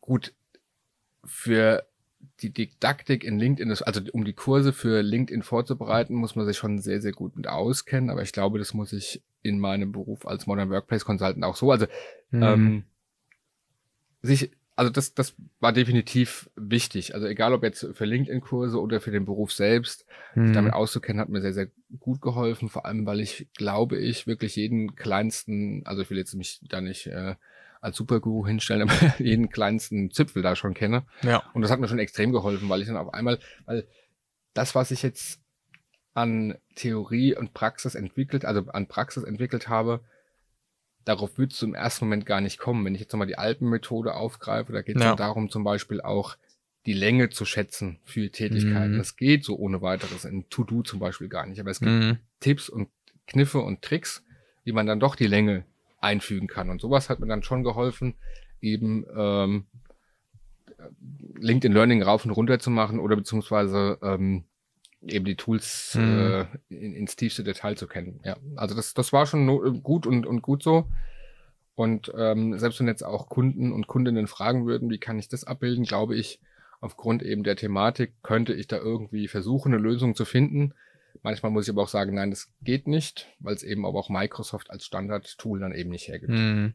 [0.00, 0.34] gut,
[1.24, 1.87] für
[2.40, 6.56] die Didaktik in LinkedIn, ist, also um die Kurse für LinkedIn vorzubereiten, muss man sich
[6.56, 8.10] schon sehr, sehr gut mit auskennen.
[8.10, 11.70] Aber ich glaube, das muss ich in meinem Beruf als Modern Workplace Consultant auch so.
[11.70, 11.86] Also
[12.30, 12.42] Mhm.
[12.42, 12.82] ähm,
[14.22, 17.14] sich, also das, das war definitiv wichtig.
[17.14, 20.54] Also egal ob jetzt für LinkedIn-Kurse oder für den Beruf selbst, sich Mhm.
[20.54, 22.68] damit auszukennen, hat mir sehr, sehr gut geholfen.
[22.68, 26.80] Vor allem, weil ich, glaube ich, wirklich jeden kleinsten, also ich will jetzt mich da
[26.80, 27.34] nicht äh,
[27.80, 31.04] als Superguru hinstellen, aber jeden kleinsten Zipfel da schon kenne.
[31.22, 31.42] ja.
[31.54, 33.86] Und das hat mir schon extrem geholfen, weil ich dann auf einmal, weil
[34.54, 35.40] das, was ich jetzt
[36.14, 40.00] an Theorie und Praxis entwickelt, also an Praxis entwickelt habe,
[41.04, 42.84] darauf würdest du im ersten Moment gar nicht kommen.
[42.84, 45.14] Wenn ich jetzt nochmal die Alpenmethode aufgreife, da geht es Ja.
[45.14, 46.36] darum, zum Beispiel auch
[46.86, 48.94] die Länge zu schätzen für Tätigkeiten.
[48.94, 48.98] Mhm.
[48.98, 51.60] Das geht so ohne weiteres in To-Do zum Beispiel gar nicht.
[51.60, 52.18] Aber es gibt Mhm.
[52.40, 52.88] Tipps und
[53.26, 54.22] Kniffe und Tricks,
[54.64, 55.64] wie man dann doch die Länge
[56.00, 56.70] einfügen kann.
[56.70, 58.14] Und sowas hat mir dann schon geholfen,
[58.60, 59.66] eben ähm,
[61.38, 64.44] LinkedIn Learning rauf und runter zu machen oder beziehungsweise ähm,
[65.06, 66.18] eben die Tools Mhm.
[66.18, 68.20] äh, in, ins tiefste Detail zu kennen.
[68.24, 70.86] Ja, also das, das war schon no, gut und, und gut so.
[71.74, 75.44] Und ähm, selbst wenn jetzt auch Kunden und Kundinnen fragen würden, wie kann ich das
[75.44, 76.40] abbilden, glaube ich,
[76.80, 80.74] aufgrund eben der Thematik könnte ich da irgendwie versuchen, eine Lösung zu finden.
[81.22, 84.08] Manchmal muss ich aber auch sagen, nein, das geht nicht, weil es eben aber auch
[84.08, 86.32] Microsoft als Standard-Tool dann eben nicht hergibt.
[86.32, 86.74] Mhm.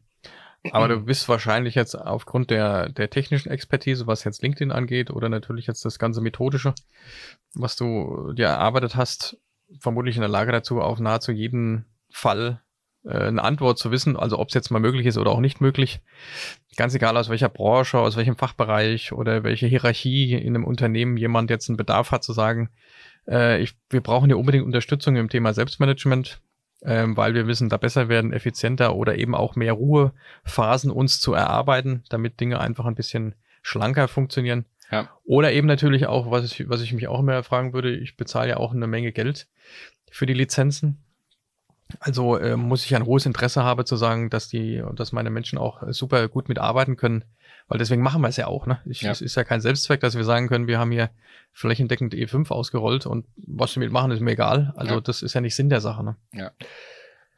[0.70, 5.28] Aber du bist wahrscheinlich jetzt aufgrund der, der technischen Expertise, was jetzt LinkedIn angeht, oder
[5.28, 6.74] natürlich jetzt das ganze Methodische,
[7.54, 9.38] was du dir erarbeitet hast,
[9.78, 12.62] vermutlich in der Lage dazu, auf nahezu jeden Fall
[13.04, 15.60] äh, eine Antwort zu wissen, also ob es jetzt mal möglich ist oder auch nicht
[15.60, 16.00] möglich.
[16.76, 21.50] Ganz egal aus welcher Branche, aus welchem Fachbereich oder welche Hierarchie in einem Unternehmen jemand
[21.50, 22.70] jetzt einen Bedarf hat, zu sagen,
[23.28, 26.40] äh, ich, wir brauchen hier unbedingt Unterstützung im Thema Selbstmanagement,
[26.82, 31.32] ähm, weil wir wissen, da besser werden, effizienter oder eben auch mehr Ruhephasen uns zu
[31.32, 34.66] erarbeiten, damit Dinge einfach ein bisschen schlanker funktionieren.
[34.90, 35.08] Ja.
[35.24, 38.50] Oder eben natürlich auch, was ich, was ich mich auch immer fragen würde, ich bezahle
[38.50, 39.48] ja auch eine Menge Geld
[40.10, 41.02] für die Lizenzen.
[42.00, 45.58] Also äh, muss ich ein hohes Interesse haben zu sagen, dass die, dass meine Menschen
[45.58, 47.24] auch äh, super gut mitarbeiten können,
[47.68, 48.66] Weil deswegen machen wir es ja auch.
[48.66, 48.80] Ne?
[48.84, 49.10] Ich, Ja.
[49.10, 51.10] Es ist ja kein Selbstzweck, dass wir sagen können, wir haben hier
[51.52, 54.72] flächendeckend E5 ausgerollt und was wir damit machen, ist mir egal.
[54.76, 55.00] Also Ja.
[55.00, 56.04] das ist ja nicht Sinn der Sache.
[56.04, 56.16] Ne?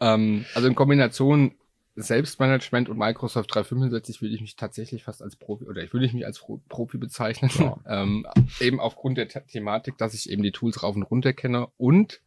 [0.00, 1.54] Ähm, also in Kombination
[1.98, 6.26] Selbstmanagement und Microsoft 365 würde ich mich tatsächlich fast als Profi oder ich würde mich
[6.26, 7.50] als Pro- Profi bezeichnen.
[7.58, 7.78] Ja.
[8.02, 8.26] ähm,
[8.60, 12.20] eben aufgrund der The Thematik, dass ich eben die Tools rauf und runter kenne und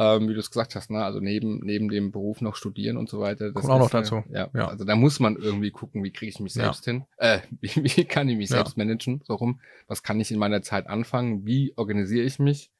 [0.00, 3.10] ähm, wie du es gesagt hast, ne, also neben, neben dem Beruf noch studieren und
[3.10, 3.52] so weiter.
[3.52, 4.24] Das Kommt auch noch ist, äh, dazu.
[4.32, 4.68] Ja, Ja.
[4.68, 6.62] also da muss man irgendwie gucken, wie kriege ich mich Ja.
[6.64, 7.04] selbst hin?
[7.18, 8.56] Äh, wie, wie kann ich mich Ja.
[8.56, 9.20] selbst managen?
[9.26, 9.60] So rum.
[9.88, 11.44] Was kann ich in meiner Zeit anfangen?
[11.44, 12.70] Wie organisiere ich mich?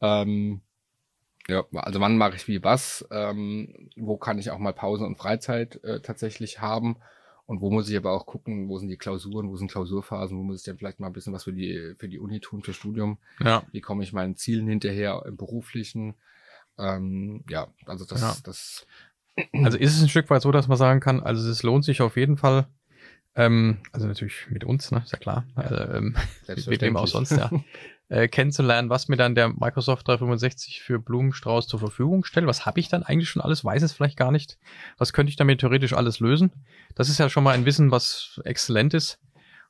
[0.00, 0.62] Ähm,
[1.48, 3.06] ja, also wann mache ich wie was?
[3.10, 6.96] Ähm, wo kann ich auch mal Pause und Freizeit äh, tatsächlich haben?
[7.46, 10.42] Und wo muss ich aber auch gucken, wo sind die Klausuren, wo sind Klausurphasen, wo
[10.42, 12.72] muss ich denn vielleicht mal ein bisschen was für die, für die Uni tun, für
[12.72, 13.18] Studium?
[13.40, 13.64] Ja.
[13.72, 16.14] Wie komme ich meinen Zielen hinterher im beruflichen?
[16.78, 18.36] Ähm, ja, also das, Ja.
[18.44, 18.86] das
[19.64, 22.00] Also ist es ein Stück weit so, dass man sagen kann, also es lohnt sich
[22.00, 22.66] auf jeden Fall,
[23.34, 26.14] ähm, also natürlich mit uns, ne, ist ja klar, äh, ähm,
[26.66, 27.50] mit wem auch sonst, ja,
[28.12, 32.46] äh, kennenzulernen, was mir dann der Microsoft 365 für Blumenstrauß zur Verfügung stellt.
[32.46, 33.64] Was habe ich dann eigentlich schon alles?
[33.64, 34.58] Weiß es vielleicht gar nicht.
[34.98, 36.52] Was könnte ich damit theoretisch alles lösen?
[36.94, 39.18] Das ist ja schon mal ein Wissen, was exzellent ist.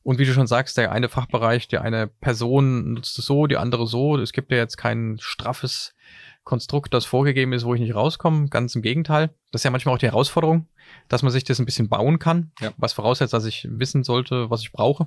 [0.03, 3.57] Und wie du schon sagst, der eine Fachbereich, der eine Person nutzt es so, die
[3.57, 4.17] andere so.
[4.19, 5.95] Es gibt ja jetzt kein straffes
[6.43, 8.49] Konstrukt, das vorgegeben ist, wo ich nicht rauskomme.
[8.49, 9.29] Ganz im Gegenteil.
[9.53, 10.67] Das ist ja manchmal auch die Herausforderung,
[11.07, 12.51] dass man sich das ein bisschen bauen kann.
[12.61, 12.73] Ja.
[12.77, 15.07] Was voraussetzt, dass ich wissen sollte, was ich brauche.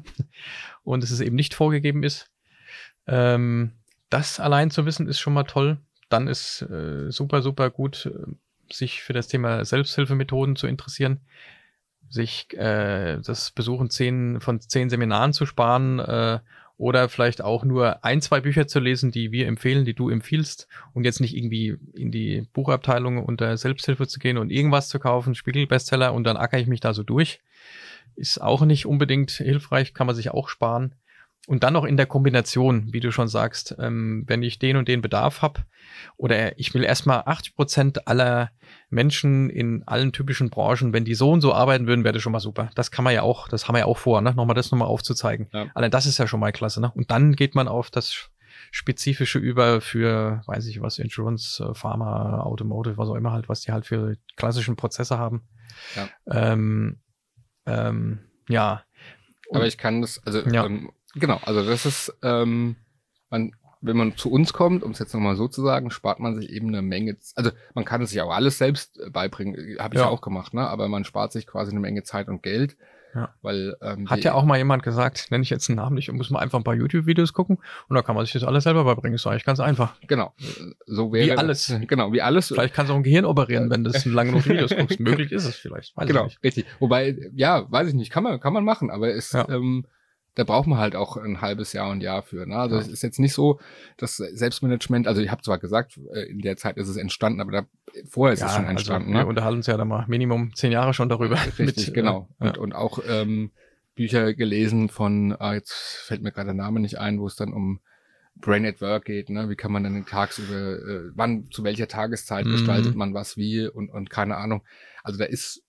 [0.84, 2.32] Und es ist eben nicht vorgegeben ist.
[3.08, 3.72] Ähm,
[4.10, 5.78] das allein zu wissen ist schon mal toll.
[6.10, 8.32] Dann ist äh, super, super gut, äh,
[8.72, 11.22] sich für das Thema Selbsthilfemethoden zu interessieren,
[12.10, 16.40] sich äh, das Besuchen zehn, von zehn Seminaren zu sparen äh,
[16.78, 20.68] oder vielleicht auch nur ein, zwei Bücher zu lesen, die wir empfehlen, die du empfiehlst
[20.94, 25.36] und jetzt nicht irgendwie in die Buchabteilung unter Selbsthilfe zu gehen und irgendwas zu kaufen,
[25.36, 27.40] Spiegel-Bestseller und dann acker ich mich da so durch.
[28.16, 30.96] Ist auch nicht unbedingt hilfreich, kann man sich auch sparen.
[31.48, 34.88] Und dann noch in der Kombination, wie du schon sagst, ähm, wenn ich den und
[34.88, 35.62] den Bedarf habe
[36.18, 38.50] oder ich will erstmal 80 Prozent aller
[38.90, 42.32] Menschen in allen typischen Branchen, wenn die so und so arbeiten würden, wäre das schon
[42.32, 42.72] mal super.
[42.74, 44.34] Das kann man ja auch, das haben wir ja auch vor, ne?
[44.34, 45.48] nochmal das nochmal aufzuzeigen.
[45.54, 45.68] Ja.
[45.76, 46.82] Allein das ist ja schon mal klasse.
[46.82, 46.92] Ne?
[46.96, 48.30] Und dann geht man auf das
[48.72, 53.62] Spezifische über für, weiß ich was, Insurance, äh, Pharma, Automotive, was auch immer halt, was
[53.62, 55.48] die halt für klassischen Prozesse haben.
[55.96, 56.10] Ja.
[56.32, 57.00] Ähm,
[57.68, 58.84] ähm, ja.
[59.54, 60.66] Aber ich kann das, also Ja.
[60.66, 62.76] ähm, genau, also das ist, ähm,
[63.30, 63.52] man,
[63.82, 66.50] wenn man zu uns kommt, um es jetzt nochmal so zu sagen, spart man sich
[66.50, 70.00] eben eine Menge, also man kann es sich auch alles selbst äh, beibringen, habe ich
[70.02, 70.08] ja.
[70.08, 70.12] Ja.
[70.12, 70.68] auch gemacht, ne?
[70.68, 72.78] aber man spart sich quasi eine Menge Zeit und Geld,
[73.14, 73.30] Ja.
[73.42, 76.30] weil ähm, Hat ja auch mal jemand gesagt, nenne ich jetzt einen Namen nicht, muss
[76.32, 79.16] man einfach ein paar YouTube-Videos gucken und da kann man sich das alles selber beibringen.
[79.16, 80.00] Ist eigentlich ganz einfach.
[80.08, 81.74] genau, äh, so wäre Wie alles.
[81.88, 84.76] genau, wie alles, Vielleicht kannst du auch ein Gehirn operieren, wenn du lange genug Videos
[84.76, 85.00] guckst.
[85.00, 85.96] Möglich ist es vielleicht.
[85.96, 86.44] Weiß genau, ich nicht.
[86.44, 86.66] richtig.
[86.80, 89.48] Wobei, ja, weiß ich nicht, kann man, kann man machen, aber es, Ja.
[89.50, 89.86] ähm,
[90.36, 92.46] da braucht man halt auch ein halbes Jahr und Jahr für.
[92.46, 92.56] Ne?
[92.56, 92.82] Also Ja.
[92.82, 93.60] es ist jetzt nicht so,
[93.98, 97.52] dass Selbstmanagement, also ich habe zwar gesagt, äh, in der Zeit ist es entstanden, aber
[97.52, 97.66] da,
[98.10, 99.08] vorher ist es schon entstanden.
[99.08, 99.30] also, wir ne?
[99.30, 101.36] unterhalten uns ja da mal Minimum zehn Jahre schon darüber.
[101.36, 102.28] Richtig, Mit, genau.
[102.40, 103.52] Äh, Und, und auch ähm,
[103.96, 105.72] Bücher gelesen von, ah, jetzt
[106.06, 107.80] fällt mir gerade der Name nicht ein, wo es dann um
[108.38, 109.50] Brain at Work geht, ne?
[109.50, 112.52] Wie kann man dann tagsüber, äh, wann, zu welcher Tageszeit Mhm.
[112.52, 114.62] gestaltet man was wie und, und keine Ahnung.
[115.04, 115.64] Also da ist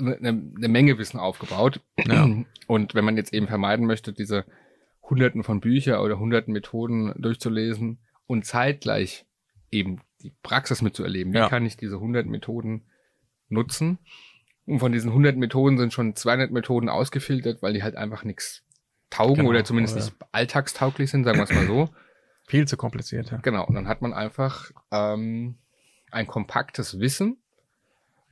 [0.00, 1.80] eine, eine Menge Wissen aufgebaut.
[2.06, 2.28] Ja.
[2.66, 4.44] Und wenn man jetzt eben vermeiden möchte, diese
[5.02, 9.26] hunderten von Büchern oder hunderten Methoden durchzulesen und zeitgleich
[9.70, 11.48] eben die Praxis mitzuerleben, wie Ja.
[11.48, 12.86] kann ich diese hunderten Methoden
[13.48, 13.98] nutzen?
[14.66, 18.62] Und von diesen 100 Methoden sind schon 200 Methoden ausgefiltert, weil die halt einfach nichts
[19.08, 21.88] taugen Genau, oder zumindest oder- nicht alltagstauglich sind, sagen wir es mal so.
[22.46, 23.38] Viel zu kompliziert, ja.
[23.38, 25.56] Genau, und dann hat man einfach ähm,
[26.12, 27.39] ein kompaktes Wissen,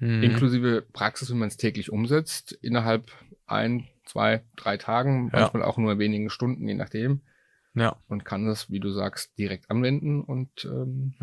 [0.01, 0.23] Mhm.
[0.23, 3.11] inklusive Praxis, wie man es täglich umsetzt, innerhalb
[3.47, 5.41] ein, zwei, drei Tagen, Ja.
[5.41, 7.23] manchmal auch nur wenigen Stunden, je nachdem,
[7.75, 7.97] Ja.
[8.09, 11.15] und kann das, wie du sagst, direkt anwenden und ähm,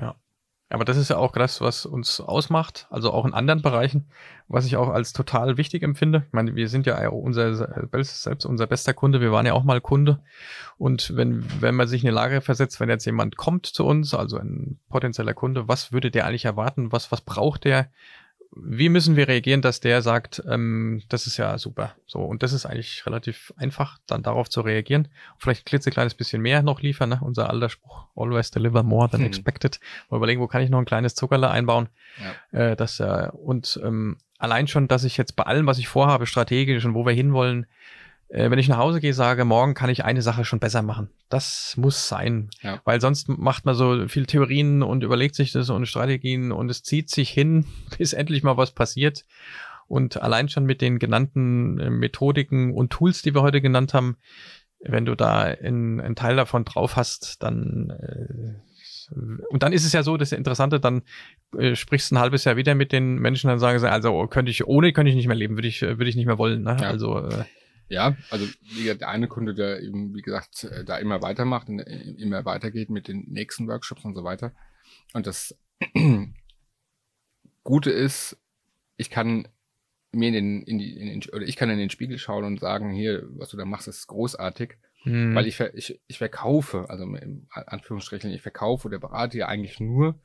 [0.67, 4.09] Aber das ist ja auch das, was uns ausmacht, also auch in anderen Bereichen,
[4.47, 6.23] was ich auch als total wichtig empfinde.
[6.27, 9.79] Ich meine, wir sind ja unser selbst unser bester Kunde, wir waren ja auch mal
[9.79, 10.23] Kunde.
[10.77, 14.15] Und wenn, wenn man sich in eine Lage versetzt, wenn jetzt jemand kommt zu uns,
[14.15, 16.91] also ein potenzieller Kunde, was würde der eigentlich erwarten?
[16.91, 17.91] Was, was braucht der?
[18.55, 21.95] Wie müssen wir reagieren, dass der sagt, ähm, das ist ja super.
[22.07, 25.09] So, und das ist eigentlich relativ einfach, dann darauf zu reagieren.
[25.37, 27.19] Vielleicht ein klitzekleines bisschen mehr noch liefern, ne?
[27.21, 29.27] Unser alter Spruch, always deliver more than Hm.
[29.27, 29.79] expected.
[30.09, 31.89] Mal überlegen, wo kann ich noch ein kleines Zuckerle einbauen.
[32.51, 36.25] Äh, das, äh, und ähm, allein schon, dass ich jetzt bei allem, was ich vorhabe,
[36.25, 37.65] strategisch und wo wir hinwollen,
[38.29, 41.09] äh, wenn ich nach Hause gehe, sage, morgen kann ich eine Sache schon besser machen.
[41.29, 42.49] Das muss sein.
[42.61, 42.81] Ja.
[42.83, 46.83] Weil sonst macht man so viel Theorien und überlegt sich das und Strategien und es
[46.83, 47.65] zieht sich hin,
[47.97, 49.25] bis endlich mal was passiert.
[49.87, 54.17] Und allein schon mit den genannten äh, Methodiken und Tools, die wir heute genannt haben,
[54.79, 58.65] wenn du da einen Teil davon drauf hast, dann äh,
[59.49, 61.03] und dann ist es ja so, das Interessante, dann
[61.57, 64.49] äh, sprichst du ein halbes Jahr wieder mit den Menschen, dann sagen sie, also könnte
[64.49, 66.63] ich, ohne könnte ich nicht mehr leben, würde ich, würde ich nicht mehr wollen.
[66.63, 66.77] Ne?
[66.81, 66.87] Ja.
[66.89, 67.43] Also äh,
[67.87, 71.69] ja, also wie gesagt, der eine Kunde, der eben, wie gesagt, äh, da immer weitermacht
[71.69, 74.53] und äh, immer weitergeht mit den nächsten Workshops und so weiter.
[75.13, 75.55] Und das
[77.63, 78.37] Gute ist,
[78.97, 79.47] ich kann
[80.11, 82.59] mir in den, in die, in den, oder ich kann in den Spiegel schauen und
[82.59, 84.75] sagen, hier, was du da machst, ist großartig.
[85.03, 89.79] hm, Weil ich, ich, ich verkaufe, also im Anführungsstrichen, ich verkaufe oder berate ja eigentlich
[89.79, 90.19] nur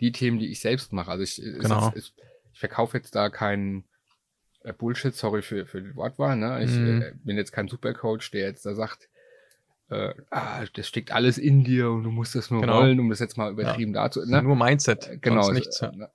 [0.00, 1.10] die Themen, die ich selbst mache.
[1.10, 1.92] Also ich, Genau.
[1.94, 2.12] es,
[2.52, 3.84] ich verkaufe jetzt da keinen
[4.78, 6.36] Bullshit, sorry für, für die Wortwahl.
[6.36, 6.62] Ne?
[6.64, 7.02] Ich Mhm.
[7.02, 9.08] äh, bin jetzt kein Supercoach, der jetzt da sagt,
[9.88, 12.78] äh, ah, das steckt alles in dir und du musst das nur Genau.
[12.78, 14.24] wollen, um das jetzt mal übertrieben dazu.
[14.24, 14.42] Ne?
[14.42, 15.50] nur Mindset, Äh, Genau.
[15.50, 15.80] nichts.
[15.80, 15.88] Ja.
[15.88, 16.08] äh,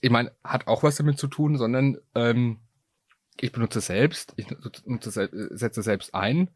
[0.00, 2.58] Ich meine, hat auch was damit zu tun, sondern ähm,
[3.40, 4.46] ich benutze es selbst, ich
[4.86, 6.50] nutze, setze selbst ein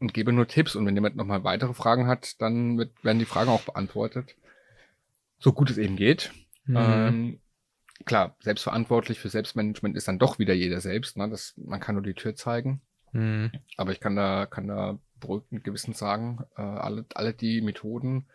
[0.00, 0.76] und gebe nur Tipps.
[0.76, 4.34] Und wenn jemand nochmal weitere Fragen hat, dann wird, werden die Fragen auch beantwortet.
[5.38, 6.32] So gut es eben geht.
[6.66, 6.76] Mhm.
[6.76, 7.40] Ähm,
[8.04, 11.16] klar, selbstverantwortlich für Selbstmanagement ist dann doch wieder jeder selbst.
[11.16, 11.28] Ne?
[11.28, 12.80] Das, man kann nur die Tür zeigen.
[13.12, 13.52] Mhm.
[13.76, 18.26] Aber ich kann da, kann da beruhigt mit Gewissen sagen, äh, alle, alle die Methoden,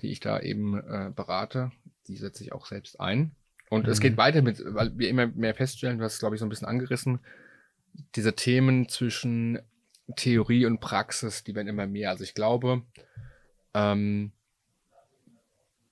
[0.00, 1.72] die ich da eben äh, berate,
[2.06, 3.32] die setze ich auch selbst ein.
[3.68, 4.02] Und es Mhm.
[4.02, 6.48] geht weiter mit, weil wir immer mehr feststellen, du hast es, glaube ich, so ein
[6.48, 7.20] bisschen angerissen,
[8.14, 9.60] diese Themen zwischen
[10.16, 12.10] Theorie und Praxis, die werden immer mehr.
[12.10, 12.82] Also ich glaube,
[13.74, 14.32] ähm,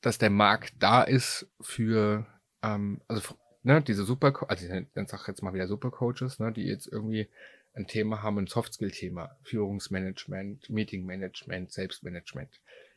[0.00, 2.26] dass der Markt da ist für,
[2.62, 6.64] ähm, also ne, diese Super, also ich dann sag jetzt mal wieder Supercoaches, ne, die
[6.64, 7.28] jetzt irgendwie
[7.74, 12.50] ein Thema haben, ein Softskill-Thema, Führungsmanagement, Meetingmanagement, Selbstmanagement.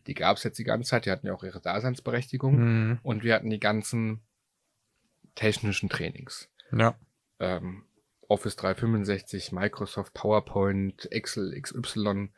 [0.07, 2.99] Die gab es jetzt die ganze Zeit, die hatten ja auch ihre Daseinsberechtigung Mhm.
[3.03, 4.21] und wir hatten die ganzen
[5.35, 6.49] technischen Trainings.
[6.71, 6.95] Ja.
[7.39, 7.83] Ähm,
[8.27, 12.29] Office 365, Microsoft, PowerPoint, Excel, XY.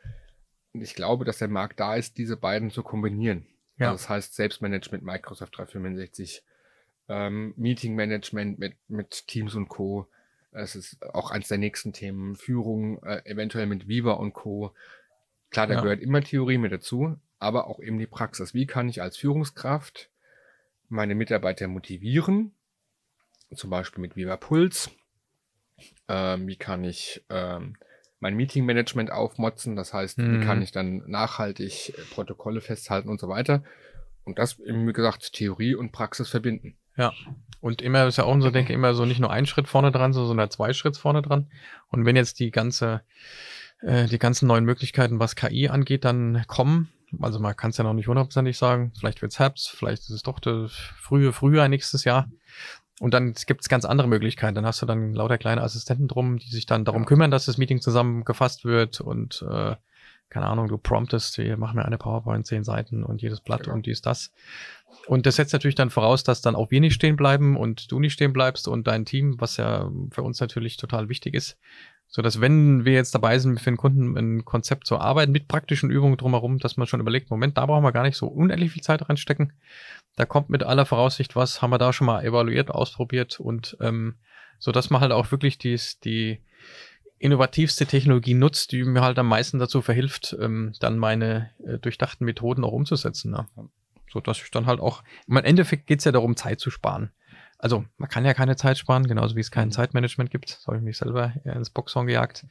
[0.72, 3.46] Und ich glaube, dass der Markt da ist, diese beiden zu kombinieren.
[3.78, 3.90] Ja.
[3.90, 6.42] Also das heißt Selbstmanagement, Microsoft 365,
[7.08, 10.06] ähm, Meeting Management mit, mit Teams und Co.
[10.52, 12.36] Es ist auch eins der nächsten Themen.
[12.36, 14.72] Führung, äh, eventuell mit Viva und Co.
[15.50, 15.80] Klar, da Ja.
[15.82, 18.54] gehört immer Theorie mit dazu, aber auch eben die Praxis.
[18.54, 20.10] Wie kann ich als Führungskraft
[20.88, 22.52] meine Mitarbeiter motivieren?
[23.54, 24.90] Zum Beispiel mit Viva Puls.
[26.08, 27.76] Ähm, wie kann ich ähm,
[28.20, 29.76] mein Meeting-Management aufmotzen?
[29.76, 30.40] Das heißt, Mhm.
[30.40, 33.62] wie kann ich dann nachhaltig Protokolle festhalten und so weiter?
[34.24, 36.76] Und das, eben, wie gesagt, Theorie und Praxis verbinden.
[37.60, 39.90] Und immer ist ja auch so, denke ich, immer so nicht nur ein Schritt vorne
[39.90, 41.48] dran, so- sondern zwei Schritt vorne dran.
[41.88, 43.02] Und wenn jetzt die ganze,
[43.80, 47.84] äh, die ganzen neuen Möglichkeiten, was KI angeht, dann kommen, also man kann es ja
[47.84, 52.04] noch nicht hundertprozentig sagen, vielleicht wird's Herbst, vielleicht ist es doch das frühe Frühjahr nächstes
[52.04, 52.28] Jahr.
[53.00, 54.54] Und dann gibt's ganz andere Möglichkeiten.
[54.54, 57.06] Dann hast du dann lauter kleine Assistenten drum, die sich dann darum Ja.
[57.08, 59.74] kümmern, dass das Meeting zusammengefasst wird und äh,
[60.34, 63.76] keine Ahnung, du promptest, hier, mach mir eine PowerPoint, zehn Seiten und jedes Blatt Genau.
[63.76, 64.32] und dies, das.
[65.06, 68.00] Und das setzt natürlich dann voraus, dass dann auch wir nicht stehen bleiben und du
[68.00, 71.56] nicht stehen bleibst und dein Team, was ja für uns natürlich total wichtig ist.
[72.08, 75.46] So dass wenn wir jetzt dabei sind, für den Kunden ein Konzept zu arbeiten mit
[75.46, 78.72] praktischen Übungen drumherum, dass man schon überlegt, Moment, da brauchen wir gar nicht so unendlich
[78.72, 79.52] viel Zeit reinstecken.
[80.16, 84.16] Da kommt mit aller Voraussicht was, haben wir da schon mal evaluiert, ausprobiert und ähm,
[84.58, 86.40] so dass man halt auch wirklich dies, die
[87.24, 92.26] innovativste Technologie nutzt, die mir halt am meisten dazu verhilft, ähm, dann meine äh, durchdachten
[92.26, 93.30] Methoden auch umzusetzen.
[93.30, 93.46] Ne?
[94.12, 97.10] So dass ich dann halt auch, im Endeffekt geht's ja darum, Zeit zu sparen.
[97.58, 99.72] Also man kann ja keine Zeit sparen, genauso wie es kein Mhm.
[99.72, 100.50] Zeitmanagement gibt.
[100.50, 102.44] Das habe ich mich selber eher ins Boxhorn gejagt.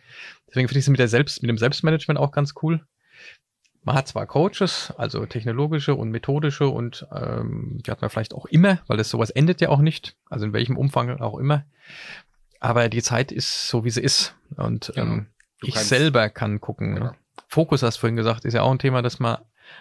[0.47, 2.83] Deswegen finde ich es mit, der Selbst, mit dem Selbstmanagement auch ganz cool.
[3.83, 8.45] Man hat zwar Coaches, also technologische und methodische und ähm, die hat man vielleicht auch
[8.47, 11.65] immer, weil das sowas endet ja auch nicht, also in welchem Umfang auch immer.
[12.63, 14.36] Aber die Zeit ist so, wie sie ist.
[14.56, 15.13] Und Genau.
[15.13, 15.28] ähm,
[15.60, 16.95] Du ich selber kann gucken.
[16.95, 17.06] Genau.
[17.08, 17.15] Ne?
[17.47, 19.38] Fokus hast du vorhin gesagt, ist ja auch ein Thema, das man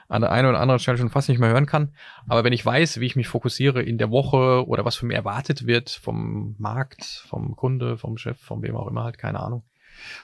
[0.09, 1.95] an der einen oder anderen Stelle schon fast nicht mehr hören kann.
[2.29, 5.15] Aber wenn ich weiß, wie ich mich fokussiere in der Woche oder was von mir
[5.15, 9.63] erwartet wird vom Markt, vom Kunde, vom Chef, von wem auch immer halt, keine Ahnung,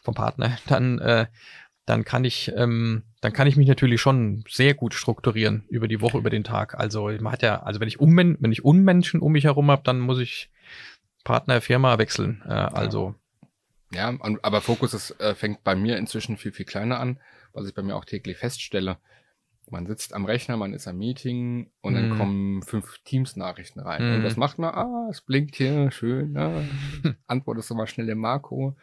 [0.02, 1.26] vom Partner, dann, äh,
[1.86, 6.00] dann kann ich, ähm, dann kann ich mich natürlich schon sehr gut strukturieren über die
[6.00, 6.74] Woche, über den Tag.
[6.78, 9.82] Also man hat ja, also wenn ich Unmen wenn ich Unmenschen um mich herum habe,
[9.84, 10.50] dann muss ich
[11.28, 12.42] Partner, Firma wechseln.
[12.46, 13.14] Äh, also
[13.92, 17.20] Ja, aber Fokus ist, äh, fängt bei mir inzwischen viel, viel kleiner an,
[17.52, 18.96] was ich bei mir auch täglich feststelle.
[19.70, 22.16] Man sitzt am Rechner, man ist am Meeting und dann Mhm.
[22.16, 24.02] kommen fünf Teams-Nachrichten rein.
[24.08, 24.14] Mhm.
[24.16, 24.74] Und was macht man?
[24.74, 26.34] Ah, es blinkt hier, schön.
[26.34, 26.64] Ja.
[27.26, 28.74] Antwortest du mal schnell dem Marco.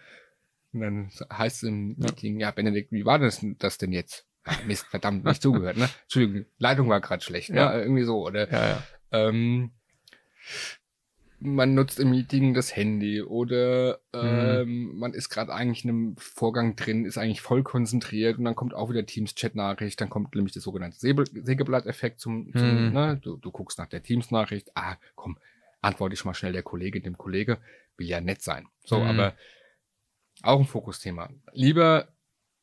[0.73, 2.09] Und dann heißt es im Ja.
[2.09, 4.27] Meeting, ja, Benedikt, wie war das, denn- das denn jetzt?
[4.43, 5.89] Ah, Mist, verdammt, nicht zugehört, ne?
[6.03, 7.55] Entschuldigung, Leitung war gerade schlecht, ne?
[7.57, 7.79] Ja.
[7.79, 8.47] Irgendwie so, oder?
[8.51, 8.83] ja, ja.
[9.11, 9.71] Ähm,
[11.39, 14.99] man nutzt im Meeting das Handy oder ähm, mhm.
[14.99, 18.73] man ist gerade eigentlich in einem Vorgang drin, ist eigentlich voll konzentriert und dann kommt
[18.73, 22.93] auch wieder Teams-Chat-Nachricht, dann kommt nämlich der sogenannte Sägeblatt-Effekt zum, zum mhm.
[22.93, 23.19] ne?
[23.21, 25.37] du, du guckst nach der Teams-Nachricht, ah, komm,
[25.81, 27.57] antworte ich mal schnell der Kollegin, dem Kollege,
[27.97, 28.67] will ja nett sein.
[28.83, 29.07] So, mhm.
[29.07, 29.33] aber
[30.41, 31.29] auch ein Fokusthema.
[31.53, 32.07] Lieber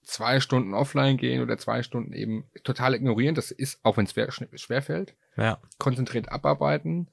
[0.03, 4.13] zwei Stunden offline gehen oder zwei Stunden eben total ignorieren, das ist, auch wenn es
[4.13, 5.61] schwer, schwer fällt, ja.
[5.79, 7.09] konzentriert abarbeiten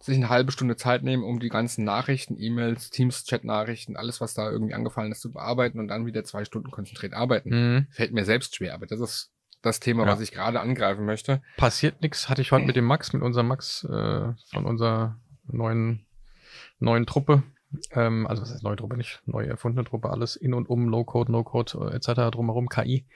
[0.00, 4.34] sich eine halbe Stunde Zeit nehmen, um die ganzen Nachrichten, E-Mails, Teams, Chat-Nachrichten, alles, was
[4.34, 7.50] da irgendwie angefallen ist, zu bearbeiten und dann wieder zwei Stunden konzentriert arbeiten.
[7.50, 7.86] Mhm.
[7.90, 9.32] Fällt mir selbst schwer, aber das ist
[9.62, 10.12] das Thema, ja.
[10.12, 11.42] was ich gerade angreifen möchte.
[11.56, 16.06] Passiert nichts, hatte ich heute mit dem Max, mit unserem Max äh, von unserer neuen,
[16.78, 17.42] neuen Truppe.
[17.90, 21.32] Ähm, also was heißt neue Truppe, nicht neu erfundene Truppe, alles in und um Low-Code,
[21.32, 22.30] No-Code äh, etc.
[22.30, 23.06] drumherum, KI.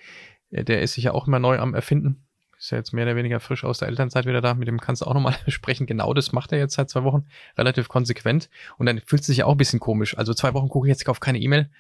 [0.50, 2.26] Äh, der ist sich ja auch immer neu am Erfinden
[2.60, 5.00] ist ja jetzt mehr oder weniger frisch aus der Elternzeit wieder da, mit dem kannst
[5.00, 5.86] du auch nochmal sprechen.
[5.86, 9.38] Genau das macht er jetzt seit zwei Wochen relativ konsequent und dann fühlt es sich
[9.38, 10.16] ja auch ein bisschen komisch.
[10.16, 11.70] Also zwei Wochen gucke ich jetzt auf keine E-Mail,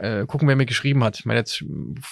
[0.00, 1.18] äh, gucken, wer mir geschrieben hat.
[1.18, 1.64] Ich meine, jetzt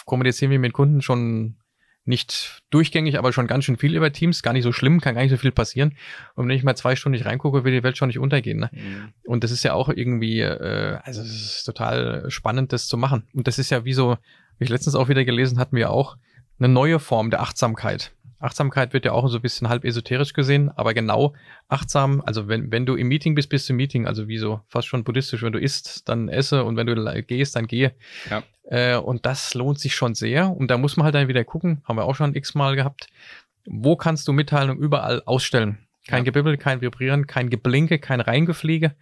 [0.05, 1.57] kommunizieren wir mit Kunden schon
[2.05, 5.23] nicht durchgängig, aber schon ganz schön viel über Teams, gar nicht so schlimm, kann gar
[5.23, 5.97] nicht so viel passieren.
[6.35, 8.59] Und wenn ich mal zwei Stunden nicht reingucke, will die Welt schon nicht untergehen.
[8.59, 8.71] Ne?
[8.73, 9.13] Mhm.
[9.25, 13.29] Und das ist ja auch irgendwie, äh, also es ist total spannend, das zu machen.
[13.33, 14.17] Und das ist ja wie so,
[14.59, 16.17] wie ich letztens auch wieder gelesen, hatten wir auch,
[16.63, 18.13] eine neue Form der Achtsamkeit.
[18.39, 21.35] Achtsamkeit wird ja auch so ein bisschen halb esoterisch gesehen, aber genau
[21.69, 24.61] achtsam, also wenn, wenn du im Meeting bist, bist du im Meeting, also wie so
[24.67, 27.95] fast schon buddhistisch, wenn du isst, dann esse und wenn du gehst, dann gehe.
[28.31, 28.43] Ja.
[28.65, 31.83] Äh, und das lohnt sich schon sehr und da muss man halt dann wieder gucken,
[31.85, 33.09] haben wir auch schon x-mal gehabt,
[33.65, 35.79] wo kannst du Mitteilungen überall ausstellen?
[36.09, 36.25] Kein ja.
[36.25, 38.97] Gebibbel, kein Vibrieren, kein Geblinke, kein Reingefliege.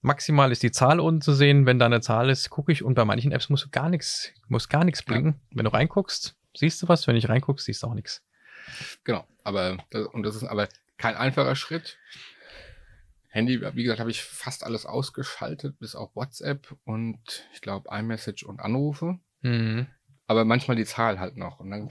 [0.00, 1.66] Maximal ist die Zahl unten zu sehen.
[1.66, 4.32] Wenn da eine Zahl ist, gucke ich und bei manchen Apps musst du gar nichts,
[4.48, 5.34] muss gar nichts blinken.
[5.34, 5.56] Ja.
[5.58, 8.22] Wenn du reinguckst, siehst du was, wenn ich reinguckst, siehst du auch nichts.
[9.04, 9.78] Genau, aber
[10.12, 11.98] und das ist aber kein einfacher Schritt.
[13.28, 17.18] Handy, wie gesagt, habe ich fast alles ausgeschaltet, bis auf WhatsApp und
[17.54, 19.18] ich glaube iMessage und Anrufe.
[19.40, 19.86] Mhm.
[20.26, 21.58] Aber manchmal die Zahl halt noch.
[21.58, 21.88] Und dann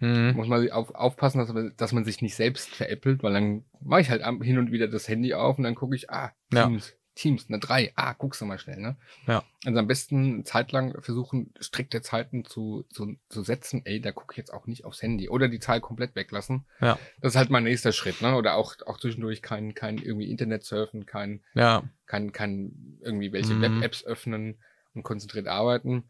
[0.00, 0.36] mhm.
[0.36, 4.02] muss man auf, aufpassen, dass man, dass man sich nicht selbst veräppelt, weil dann mache
[4.02, 6.94] ich halt hin und wieder das Handy auf und dann gucke ich, ah, Teams, ja.
[7.14, 7.92] Teams, eine 3.
[7.94, 8.96] Ah, guckst du mal schnell, ne?
[9.26, 9.44] Ja.
[9.64, 13.82] Also am besten zeitlang versuchen, strikte Zeiten zu, zu, zu setzen.
[13.84, 15.28] Ey, da gucke ich jetzt auch nicht aufs Handy.
[15.28, 16.64] Oder die Zahl komplett weglassen.
[16.80, 16.98] Ja.
[17.20, 18.34] Das ist halt mein nächster Schritt, ne?
[18.34, 21.82] Oder auch, auch zwischendurch kein, kein irgendwie Internet surfen, kein, ja.
[22.06, 23.62] kein, kein irgendwie welche mhm.
[23.62, 24.58] Web-Apps öffnen
[24.94, 26.04] und konzentriert arbeiten.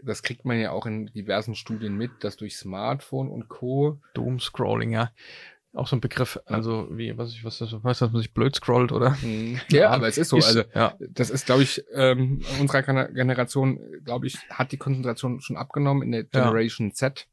[0.00, 4.00] Das kriegt man ja auch in diversen Studien mit, dass durch Smartphone und Co.
[4.14, 5.10] Doom-Scrolling, ja
[5.74, 8.54] auch so ein Begriff, also wie, was ich, was das weiß, dass man sich blöd
[8.54, 9.16] scrollt oder.
[9.22, 9.60] Mhm.
[9.70, 10.38] Ja, aber es ist so.
[10.38, 10.94] Ist, also ja.
[11.10, 16.12] das ist, glaube ich, ähm, unserer Generation, glaube ich, hat die Konzentration schon abgenommen in
[16.12, 16.94] der Generation ja.
[16.94, 17.28] Z.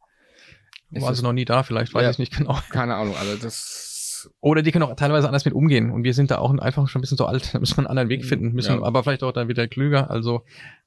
[0.91, 2.57] War also noch nie da, vielleicht weiß ja, ich nicht genau.
[2.69, 4.31] Keine Ahnung, also das.
[4.41, 5.91] Oder die können auch teilweise anders mit umgehen.
[5.91, 7.49] Und wir sind da auch einfach schon ein bisschen so alt.
[7.53, 8.27] Da müssen wir einen anderen Weg mhm.
[8.27, 10.09] finden, müssen, aber vielleicht auch dann wieder klüger.
[10.09, 10.45] Also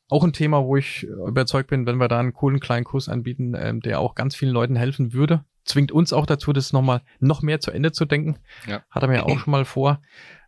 [0.08, 3.54] auch ein Thema, wo ich überzeugt bin, wenn wir da einen coolen kleinen Kurs anbieten,
[3.56, 7.42] ähm, der auch ganz vielen Leuten helfen würde, zwingt uns auch dazu, das nochmal noch
[7.42, 8.38] mehr zu Ende zu denken.
[8.66, 8.83] Ja.
[8.90, 10.00] Hat er mir auch schon mal vor.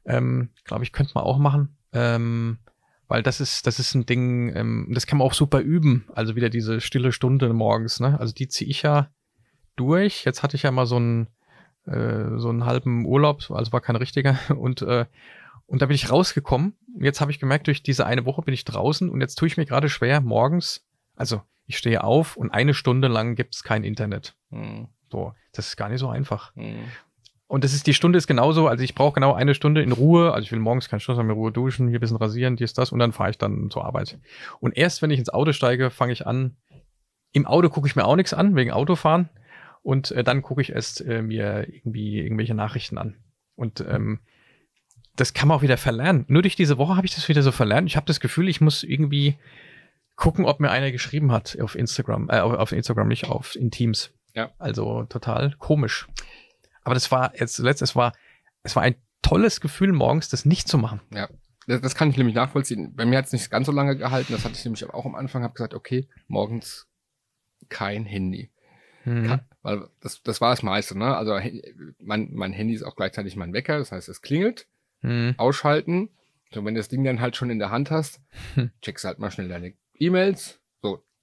[0.04, 1.76] Ähm, Glaube ich, könnte man auch machen.
[1.92, 2.58] Ähm,
[3.08, 6.06] weil das ist, das ist ein Ding, ähm, das kann man auch super üben.
[6.14, 8.18] Also wieder diese stille Stunde morgens, ne?
[8.20, 9.10] Also die ziehe ich ja
[9.76, 10.24] durch.
[10.24, 11.26] Jetzt hatte ich ja mal so einen,
[11.86, 14.38] äh, so einen halben Urlaub, also war kein richtiger.
[14.56, 15.06] Und, äh,
[15.66, 16.76] und da bin ich rausgekommen.
[17.00, 19.56] Jetzt habe ich gemerkt, durch diese eine Woche bin ich draußen und jetzt tue ich
[19.56, 23.84] mir gerade schwer, morgens, also ich stehe auf und eine Stunde lang gibt es kein
[23.84, 24.34] Internet.
[24.50, 24.88] Mhm.
[25.10, 26.54] So, das ist gar nicht so einfach.
[26.54, 26.84] Mhm.
[27.46, 30.32] Und das ist, die Stunde ist genauso, also ich brauche genau eine Stunde in Ruhe,
[30.32, 32.74] also ich will morgens keinen Schluss haben, in Ruhe duschen, hier ein bisschen rasieren, dies,
[32.74, 34.20] das und dann fahre ich dann zur Arbeit.
[34.60, 36.56] Und erst wenn ich ins Auto steige, fange ich an,
[37.32, 39.28] im Auto gucke ich mir auch nichts an, wegen Autofahren
[39.82, 43.16] und äh, dann gucke ich erst äh, mir irgendwie irgendwelche Nachrichten an.
[43.56, 44.20] Und ähm,
[45.16, 46.24] das kann man auch wieder verlernen.
[46.28, 47.88] Nur durch diese Woche habe ich das wieder so verlernt.
[47.88, 49.38] Ich habe das Gefühl, ich muss irgendwie
[50.14, 54.12] gucken, ob mir einer geschrieben hat auf Instagram, äh, auf Instagram nicht, auf in Teams.
[54.34, 54.50] Ja.
[54.58, 56.08] Also total komisch.
[56.82, 58.12] Aber das war jetzt zuletzt, es war,
[58.62, 61.00] es war ein tolles Gefühl, morgens das nicht zu machen.
[61.12, 61.28] Ja.
[61.66, 62.94] Das, das kann ich nämlich nachvollziehen.
[62.94, 64.32] Bei mir hat es nicht ganz so lange gehalten.
[64.32, 66.88] Das hatte ich nämlich auch am Anfang, habe gesagt, okay, morgens
[67.68, 68.50] kein Handy.
[69.04, 69.26] Mhm.
[69.26, 71.16] Kann, weil das, das war das meiste, ne?
[71.16, 71.38] Also
[71.98, 74.66] mein, mein Handy ist auch gleichzeitig mein Wecker, das heißt, es klingelt,
[75.02, 75.34] mhm.
[75.36, 76.10] ausschalten.
[76.52, 78.20] So, wenn du das Ding dann halt schon in der Hand hast,
[78.82, 80.59] checkst halt mal schnell deine E-Mails,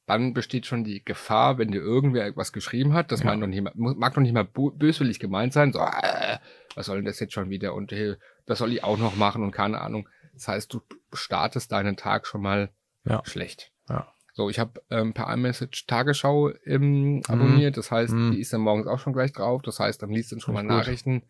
[0.08, 3.26] dann besteht schon die Gefahr, wenn dir irgendwer etwas geschrieben hat, das ja.
[3.26, 6.38] mag, noch nicht mal, mag noch nicht mal böswillig gemeint sein, so, äh,
[6.76, 9.43] was soll denn das jetzt schon wieder und hey, das soll ich auch noch machen
[9.43, 10.08] und keine Ahnung.
[10.34, 10.82] Das heißt, du
[11.14, 12.70] startest deinen Tag schon mal
[13.03, 13.22] ja.
[13.26, 13.72] schlecht.
[13.89, 14.08] Ja.
[14.34, 18.32] So, ich habe ähm, per iMessage Tagesschau ähm, abonniert, das heißt, mhm.
[18.32, 20.64] die ist dann morgens auch schon gleich drauf, das heißt, dann liest du schon mal
[20.64, 21.24] Nachrichten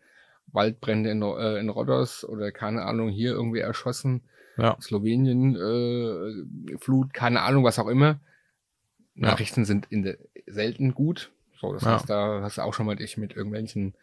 [0.52, 4.22] Waldbrände in, äh, in Rhodos oder keine Ahnung, hier irgendwie erschossen.
[4.56, 4.76] Ja.
[4.80, 8.20] Slowenien, äh, Flut, keine Ahnung, was auch immer.
[9.18, 9.28] Ja.
[9.28, 10.16] Nachrichten sind in der,
[10.46, 11.30] selten gut.
[11.60, 11.94] So, das Ja.
[11.96, 13.94] heißt, da hast du auch schon mal dich mit irgendwelchen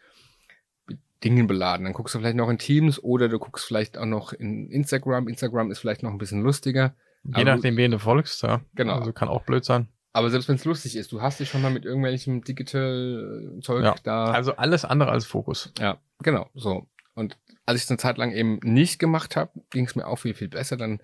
[1.24, 1.84] Dingen beladen.
[1.84, 5.28] Dann guckst du vielleicht noch in Teams oder du guckst vielleicht auch noch in Instagram.
[5.28, 6.94] Instagram ist vielleicht noch ein bisschen lustiger.
[7.34, 8.60] Je nachdem, wen du folgst, ja.
[8.74, 8.94] Genau.
[8.94, 9.88] Also kann auch blöd sein.
[10.12, 13.94] Aber selbst wenn es lustig ist, du hast dich schon mal mit irgendwelchem Digital-Zeug Ja.
[14.02, 14.26] da.
[14.30, 15.72] Also alles andere als Fokus.
[15.78, 16.86] Ja, genau, so.
[17.14, 17.36] Und
[17.66, 20.34] als ich es eine Zeit lang eben nicht gemacht habe, ging es mir auch viel,
[20.34, 20.76] viel besser.
[20.76, 21.00] Dann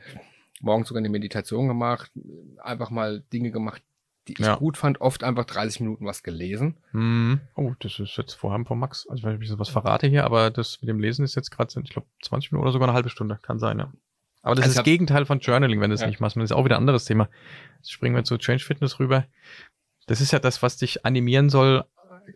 [0.60, 2.10] morgens sogar eine Meditation gemacht,
[2.62, 3.82] einfach mal Dinge gemacht,
[4.28, 4.54] die ich Ja.
[4.56, 6.76] gut fand, oft einfach 30 Minuten was gelesen.
[6.92, 7.40] Hm.
[7.56, 9.06] Oh, das ist jetzt Vorhaben von Max.
[9.08, 11.24] Also ich weiß nicht, ob ich so was verrate hier, aber das mit dem Lesen
[11.24, 13.38] ist jetzt gerade, ich glaube, 20 Minuten oder sogar eine halbe Stunde.
[13.42, 13.92] Kann sein, ja.
[14.42, 16.06] Aber das Also ist das Gegenteil von Journaling, wenn du es Ja.
[16.08, 16.36] nicht machst.
[16.36, 17.28] Das ist auch wieder ein anderes Thema.
[17.78, 19.24] Jetzt springen wir zu Change Fitness rüber.
[20.06, 21.84] Das ist ja das, was dich animieren soll,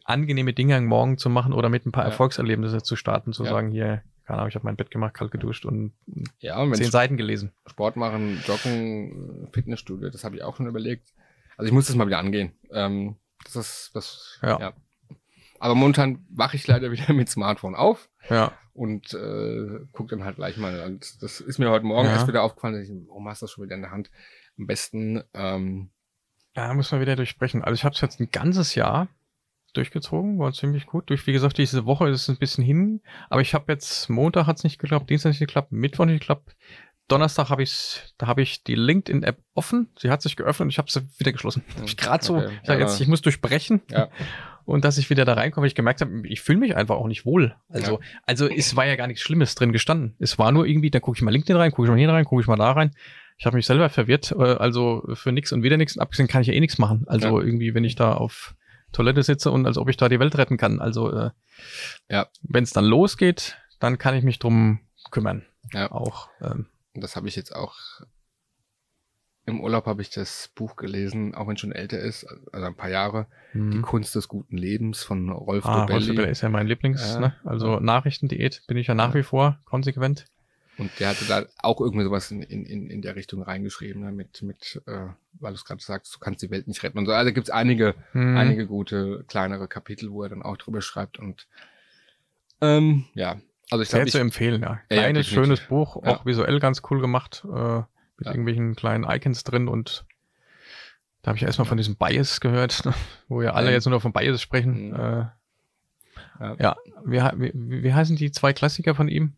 [0.05, 2.11] angenehme Dinge am Morgen zu machen oder mit ein paar Ja.
[2.11, 5.65] Erfolgserlebnisse zu starten, zu sagen, hier, keine Ahnung, ich habe mein Bett gemacht, kalt geduscht
[5.65, 5.93] und
[6.41, 7.53] Ja, und wenn zehn Seiten gelesen.
[7.67, 11.13] Sport machen, Joggen, Fitnessstudio, das habe ich auch schon überlegt.
[11.57, 12.53] Also ich muss das mal wieder angehen.
[12.71, 14.59] Ähm, das ist, das, Ja.
[14.61, 14.73] ja.
[15.59, 18.09] Aber momentan wache ich leider wieder mit Smartphone auf.
[18.29, 18.53] Ja.
[18.75, 20.81] und äh, guck dann halt gleich mal.
[20.85, 22.15] Und das ist mir heute Morgen Ja.
[22.15, 24.11] erst wieder aufgefallen, dass ich, warum hast du das schon wieder in der Hand?
[24.59, 25.91] Am besten, ähm,
[26.57, 27.63] Ja, muss man wieder durchsprechen.
[27.63, 29.09] Also ich habe es jetzt ein ganzes Jahr
[29.75, 31.09] durchgezogen, war ziemlich gut.
[31.11, 34.47] Durch, wie gesagt, diese Woche ist es ein bisschen hin, aber ich habe jetzt Montag
[34.47, 36.57] hat es nicht geklappt, Dienstag nicht geklappt, Mittwoch nicht geklappt.
[37.09, 39.89] Donnerstag habe ich, da habe ich die LinkedIn-App offen.
[39.99, 41.63] Sie hat sich geöffnet und ich habe sie wieder geschlossen.
[41.77, 42.59] Hab ich gerade so, Okay.
[42.63, 42.79] ich Ja.
[42.79, 43.83] jetzt, ich muss durchbrechen.
[43.91, 44.09] Ja.
[44.65, 47.07] Und dass ich wieder da reinkomme, weil ich gemerkt habe, ich fühle mich einfach auch
[47.07, 47.55] nicht wohl.
[47.69, 50.17] Also, also es war ja gar nichts Schlimmes drin gestanden.
[50.19, 52.25] Es war nur irgendwie, da gucke ich mal LinkedIn rein, gucke ich mal hier rein,
[52.25, 52.91] gucke ich mal da rein.
[53.39, 54.33] Ich habe mich selber verwirrt.
[54.33, 55.97] Äh, also für nix und wieder nichts.
[55.99, 57.05] Abgesehen kann ich ja eh nichts machen.
[57.07, 57.47] Also Ja.
[57.47, 58.57] irgendwie, wenn ich da auf
[58.91, 60.81] Toilette sitze und als ob ich da die Welt retten kann.
[60.81, 61.31] Also äh,
[62.11, 62.27] Ja.
[62.43, 64.81] wenn es dann losgeht, dann kann ich mich drum
[65.13, 65.47] kümmern.
[65.73, 65.93] Ja.
[65.93, 66.29] Auch.
[66.43, 66.67] Ähm,
[67.01, 67.77] das habe ich jetzt auch
[69.49, 72.75] im Urlaub habe ich das Buch gelesen, auch wenn es schon älter ist, also ein
[72.75, 73.27] paar Jahre.
[73.55, 73.83] Die hm.
[73.83, 76.07] Kunst des guten Lebens von Rolf Ah, Rolf Dobelli.
[76.09, 77.21] Dobelli ist ja mein Lieblings, Ja.
[77.21, 77.35] ne?
[77.45, 77.79] Also.
[77.79, 80.27] Nachrichtendiät bin ich ja nach wie vor konsequent.
[80.79, 84.11] Und der hatte da auch irgendwie sowas in, in, in in der Richtung reingeschrieben, ne?
[84.13, 87.07] mit, mit äh, weil du es gerade sagst, du kannst die Welt nicht retten und
[87.07, 87.13] so.
[87.13, 88.37] Also gibt es einige, Hm.
[88.37, 91.47] einige gute kleinere Kapitel, wo er dann auch drüber schreibt und
[92.61, 93.37] ähm, ja,
[93.71, 94.69] also ich Sehr glaube, zu ich, empfehlen, ja.
[94.69, 95.57] Ja, ja, Kleines, definitiv.
[95.57, 96.11] schönes Buch, Ja.
[96.17, 97.87] auch visuell ganz cool gemacht, äh, mit
[98.21, 98.31] Ja.
[98.31, 100.05] irgendwelchen kleinen Icons drin und
[101.23, 102.83] da habe ich erstmal von diesem Bias gehört,
[103.29, 103.73] wo ja alle Ja.
[103.73, 104.91] jetzt nur noch von Bias sprechen.
[104.91, 104.95] Mhm.
[104.95, 105.27] Äh,
[106.41, 106.57] Ja.
[107.07, 109.35] ja, wie, wie, wie heißen die zwei Klassiker von ihm?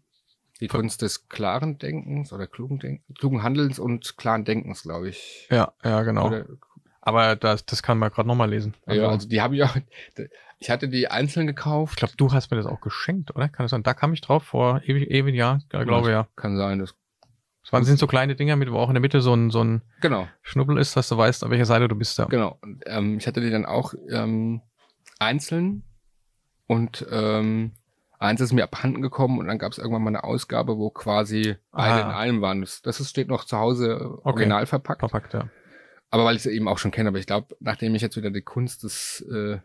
[0.60, 5.46] die Kunst des klaren Denkens oder klugen, Denk klugen Handelns und klaren Denkens, glaube ich.
[5.52, 6.26] Ja, ja, genau.
[6.26, 6.46] Oder,
[7.00, 8.74] Aber das, das kann man gerade nochmal lesen.
[8.84, 9.76] Also, ja, also die habe ich auch,
[10.58, 11.98] ich hatte die einzeln ich gekauft.
[11.98, 13.48] glaube, du hast mir das auch geschenkt, oder?
[13.48, 13.82] Kann das sein?
[13.82, 16.26] Da kam ich drauf vor ewig, ewig Jahr, ja, glaube ja.
[16.36, 16.94] Kann sein, das,
[17.64, 19.62] Es waren, sind so kleine Dinger mit, wo auch in der Mitte so ein, so
[19.62, 20.26] ein genau.
[20.42, 22.18] Schnubbel ist, dass du weißt, auf welcher Seite du bist.
[22.18, 22.24] Ja.
[22.26, 22.58] Genau.
[22.62, 24.62] Und, ähm, ich hatte die dann auch ähm,
[25.18, 25.84] einzeln
[26.66, 27.72] und ähm,
[28.18, 31.56] eins ist mir abhanden gekommen und dann gab es irgendwann mal eine Ausgabe, wo quasi
[31.70, 32.08] beide Ah.
[32.10, 32.60] in einem waren.
[32.62, 35.00] Das, das ist, steht noch zu Hause äh, original verpackt.
[35.00, 35.48] Verpackt, ja.
[36.10, 38.30] Aber weil ich es eben auch schon kenne, aber ich glaube, nachdem ich jetzt wieder
[38.30, 39.58] die Kunst des äh,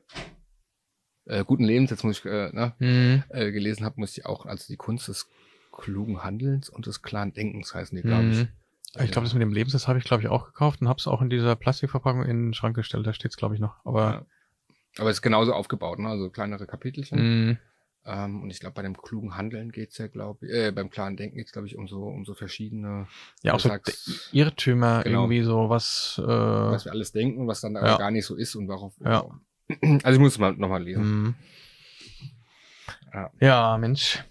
[1.25, 3.23] äh, guten Lebens, jetzt muss ich, äh, ne, Mhm.
[3.29, 5.29] äh, gelesen habe, muss ich auch, also die Kunst des
[5.71, 8.37] klugen Handelns und des klaren Denkens heißen die, glaube ich.
[8.39, 8.47] Mhm.
[9.03, 10.99] Ich glaube, das mit dem Lebens, das habe ich, glaube ich, auch gekauft und habe
[10.99, 13.07] es auch in dieser Plastikverpackung in den Schrank gestellt.
[13.07, 13.83] Da steht es, glaube ich, noch.
[13.85, 14.25] Aber Ja.
[14.99, 16.09] Aber es ist genauso aufgebaut, ne?
[16.09, 17.47] also kleinere Kapitelchen.
[17.49, 17.57] mh,
[18.05, 21.15] Ähm, und ich glaube, bei dem klugen Handeln geht's ja, glaube ich, äh, beim klaren
[21.17, 23.07] Denken geht's glaube ich, um so, um so verschiedene,
[23.41, 25.21] ja, auch so sagst, Irrtümer Genau.
[25.23, 26.19] irgendwie so was.
[26.21, 27.97] Äh, was wir alles denken, was dann Ja.
[27.97, 28.91] gar nicht so ist und warum.
[29.03, 29.25] Ja.
[30.03, 31.23] Also ich muss es mal nochmal lesen.
[31.23, 31.33] mh.
[33.13, 33.31] Ja.
[33.39, 34.23] ja, Mensch.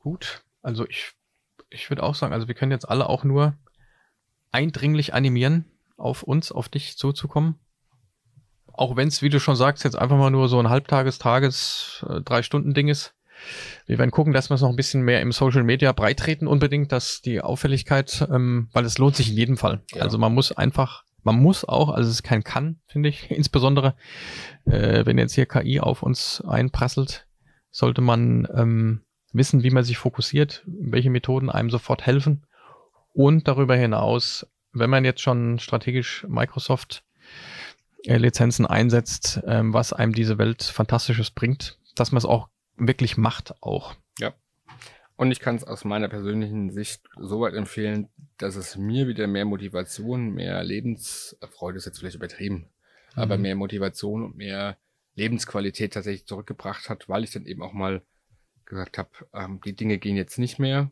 [0.00, 0.42] Gut.
[0.62, 1.12] Also ich,
[1.70, 3.56] ich würde auch sagen, also wir können jetzt alle auch nur
[4.50, 5.64] eindringlich animieren,
[5.96, 7.58] auf uns, auf dich zuzukommen.
[8.72, 12.04] Auch wenn es, wie du schon sagst, jetzt einfach mal nur so ein Halbtages-, Tages-,
[12.08, 13.14] äh, Drei-Stunden-Ding ist.
[13.86, 16.92] Wir werden gucken, dass wir es noch ein bisschen mehr im Social Media breitreten, unbedingt,
[16.92, 19.82] dass die Auffälligkeit, ähm, weil es lohnt sich in jedem Fall.
[19.92, 20.02] Ja.
[20.02, 23.94] Also man muss einfach, man muss auch, also es ist kein Kann, finde ich, insbesondere,
[24.64, 27.26] äh, wenn jetzt hier KI auf uns einprasselt,
[27.70, 29.02] sollte man ähm,
[29.32, 32.44] wissen, wie man sich fokussiert, welche Methoden einem sofort helfen.
[33.14, 37.04] Und darüber hinaus, wenn man jetzt schon strategisch Microsoft
[38.04, 43.16] äh, Lizenzen einsetzt, ähm, was einem diese Welt Fantastisches bringt, dass man es auch wirklich
[43.16, 43.94] macht auch.
[45.22, 48.08] Und ich kann es aus meiner persönlichen Sicht so weit empfehlen,
[48.38, 52.66] dass es mir wieder mehr Motivation, mehr Lebensfreude ist jetzt vielleicht übertrieben,
[53.14, 53.42] aber Mhm.
[53.42, 54.76] mehr Motivation und mehr
[55.14, 58.02] Lebensqualität tatsächlich zurückgebracht hat, weil ich dann eben auch mal
[58.64, 60.90] gesagt habe, ähm, die Dinge gehen jetzt nicht mehr.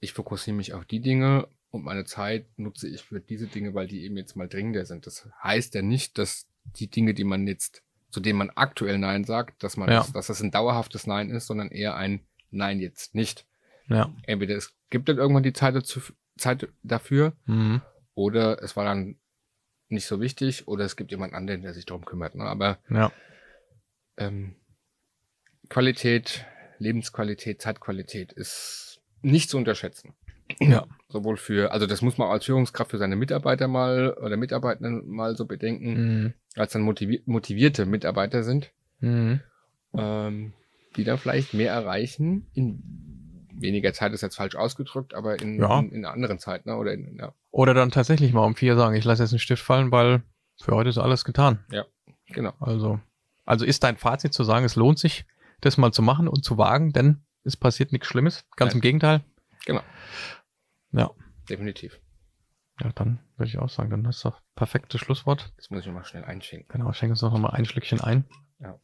[0.00, 3.86] Ich fokussiere mich auf die Dinge und meine Zeit nutze ich für diese Dinge, weil
[3.86, 5.06] die eben jetzt mal dringender sind.
[5.06, 9.24] Das heißt ja nicht, dass die Dinge, die man jetzt, zu denen man aktuell Nein
[9.24, 9.98] sagt, dass man, Ja.
[9.98, 12.20] das, dass das ein dauerhaftes Nein ist, sondern eher ein
[12.50, 13.46] Nein jetzt nicht.
[13.88, 14.12] Ja.
[14.26, 16.00] Entweder es gibt dann irgendwann die Zeit, dazu,
[16.36, 17.82] Zeit dafür Mhm.
[18.14, 19.16] oder es war dann
[19.88, 22.34] nicht so wichtig oder es gibt jemand anderen, der sich darum kümmert.
[22.34, 22.44] Ne?
[22.44, 23.12] Aber Ja.
[24.16, 24.56] ähm,
[25.68, 26.44] Qualität,
[26.78, 30.14] Lebensqualität, Zeitqualität ist nicht zu unterschätzen.
[30.60, 30.86] Ja.
[31.08, 35.36] Sowohl für, also das muss man als Führungskraft für seine Mitarbeiter mal oder Mitarbeitenden mal
[35.36, 36.34] so bedenken, Mhm.
[36.54, 39.40] als dann motivi motivierte Mitarbeiter sind, Mhm.
[39.94, 40.52] ähm,
[40.96, 42.82] die dann vielleicht mehr erreichen in
[43.58, 45.78] weniger Zeit ist jetzt falsch ausgedrückt, aber in, Ja.
[45.80, 46.76] in, in einer anderen Zeit, ne?
[46.76, 49.62] Oder in, ja, Oder dann tatsächlich mal um vier sagen, ich lasse jetzt einen Stift
[49.62, 50.22] fallen, weil
[50.60, 51.64] für heute ist alles getan.
[52.26, 52.52] genau.
[52.60, 53.00] Also,
[53.46, 55.24] also ist dein Fazit zu sagen, es lohnt sich,
[55.62, 58.44] das mal zu machen und zu wagen, denn es passiert nichts Schlimmes.
[58.56, 58.76] Ganz Nein.
[58.78, 59.20] im Gegenteil.
[59.64, 59.80] Genau.
[60.92, 61.10] Ja.
[61.48, 61.98] Definitiv.
[62.82, 65.52] Ja, dann würde ich auch sagen, dann ist doch perfektes Schlusswort.
[65.56, 66.68] Das muss ich mal schnell einschenken.
[66.68, 68.26] Genau, schenk uns doch nochmal ein Schlückchen ein.
[68.60, 68.78] Ja.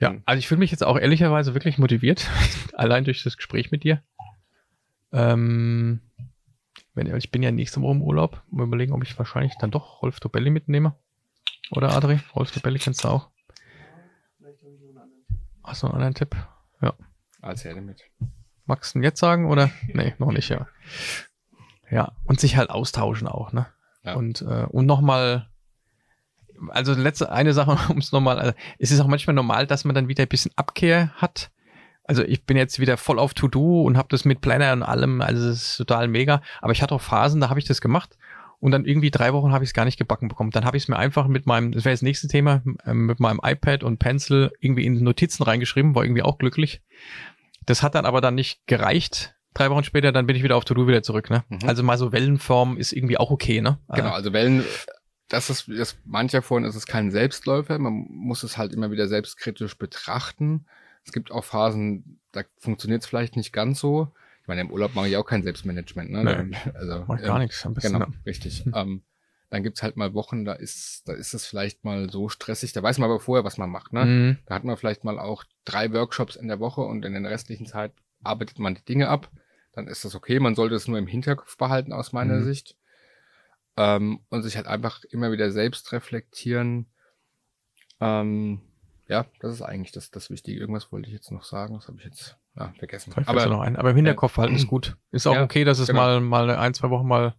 [0.00, 0.22] Ja, Mhm.
[0.26, 2.28] also ich fühle mich jetzt auch ehrlicherweise wirklich motiviert,
[2.74, 4.02] allein durch das Gespräch mit dir.
[5.12, 6.00] Ähm,
[6.94, 8.42] wenn, ich bin ja nächste Woche im Urlaub.
[8.50, 10.94] Mal überlegen, ob ich wahrscheinlich dann doch Rolf Dobelli mitnehme.
[11.70, 12.20] Oder Adri?
[12.34, 13.30] Rolf Dobelli kennst du auch.
[15.62, 16.36] Hast du noch einen anderen Tipp?
[17.40, 18.02] Als Herde mit.
[18.64, 19.70] Magst du ihn jetzt sagen oder?
[19.92, 20.66] Nee, noch nicht, ja.
[21.90, 23.66] Ja, und sich halt austauschen auch, ne?
[24.02, 24.14] Ja.
[24.14, 25.50] Und, äh, und nochmal,
[26.68, 29.94] also letzte, eine Sache, um es nochmal, also, es ist auch manchmal normal, dass man
[29.94, 31.50] dann wieder ein bisschen Abkehr hat.
[32.06, 35.22] Also ich bin jetzt wieder voll auf To-Do und habe das mit Planner und allem,
[35.22, 36.42] also es ist total mega.
[36.60, 38.18] Aber ich hatte auch Phasen, da habe ich das gemacht
[38.60, 40.50] und dann irgendwie drei Wochen habe ich es gar nicht gebacken bekommen.
[40.50, 43.20] Dann habe ich es mir einfach mit meinem, das wäre das nächste Thema, ähm, mit
[43.20, 46.80] meinem iPad und Pencil irgendwie in Notizen reingeschrieben, war irgendwie auch glücklich.
[47.66, 49.34] Das hat dann aber dann nicht gereicht.
[49.54, 51.44] Drei Wochen später, dann bin ich wieder auf To-Do wieder zurück, ne?
[51.48, 51.60] Mhm.
[51.66, 53.78] Also mal so Wellenform ist irgendwie auch okay, ne?
[53.94, 54.64] Genau, Äh, also Wellen,
[55.28, 59.08] das ist, das mancher vorhin ist es kein Selbstläufer, man muss es halt immer wieder
[59.08, 60.66] selbstkritisch betrachten.
[61.04, 64.12] Es gibt auch Phasen, da funktioniert es vielleicht nicht ganz so.
[64.42, 66.46] Ich meine, im Urlaub mache ich auch kein Selbstmanagement, ne?
[66.50, 66.56] Nee.
[66.74, 67.92] Also, macht gar ähm, nichts am besten.
[67.94, 68.14] Genau, ne?
[68.26, 68.64] richtig.
[68.64, 68.72] Hm.
[68.74, 69.02] Ähm,
[69.50, 72.82] dann gibt's halt mal Wochen, da ist, da ist es vielleicht mal so stressig, da
[72.82, 74.04] weiß man aber vorher, was man macht, ne?
[74.04, 74.38] Mhm.
[74.46, 77.66] Da hat man vielleicht mal auch drei Workshops in der Woche und in der restlichen
[77.66, 79.30] Zeit arbeitet man die Dinge ab.
[79.72, 80.40] Dann ist das okay.
[80.40, 82.44] Man sollte es nur im Hinterkopf behalten aus meiner Mhm.
[82.44, 82.76] Sicht.
[83.76, 86.86] Ähm, und sich halt einfach immer wieder selbst reflektieren.
[88.00, 88.60] Ähm,
[89.08, 90.58] ja, das ist eigentlich das, das Wichtige.
[90.60, 91.74] Irgendwas wollte ich jetzt noch sagen.
[91.74, 93.12] Das habe ich jetzt ja, vergessen.
[93.12, 93.76] Fällt noch ein.
[93.76, 94.96] Aber im Hinterkopf halten ist gut.
[95.10, 96.00] Ist auch Ja, okay, dass es genau.
[96.00, 97.34] mal, mal ein, zwei Wochen mal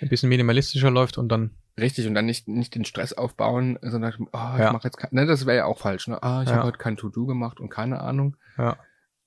[0.00, 4.14] ein bisschen minimalistischer läuft und dann, Richtig, und dann nicht, nicht den Stress aufbauen, sondern
[4.32, 4.72] oh, ich Ja.
[4.72, 6.22] mache jetzt kein, ne, das wäre ja auch falsch, ne?
[6.22, 6.56] Ah, ich Ja.
[6.56, 8.36] habe heute kein To-Do gemacht und keine Ahnung.
[8.56, 8.76] ja.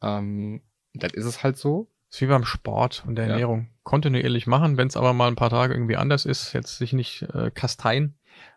[0.02, 0.62] Ähm,
[0.94, 1.92] dann ist es halt so.
[2.10, 3.32] Ist wie beim Sport und der Ja.
[3.32, 3.70] Ernährung.
[3.84, 7.24] Kontinuierlich machen, wenn es aber mal ein paar Tage irgendwie anders ist, jetzt sich nicht
[7.34, 8.16] äh, kasteien.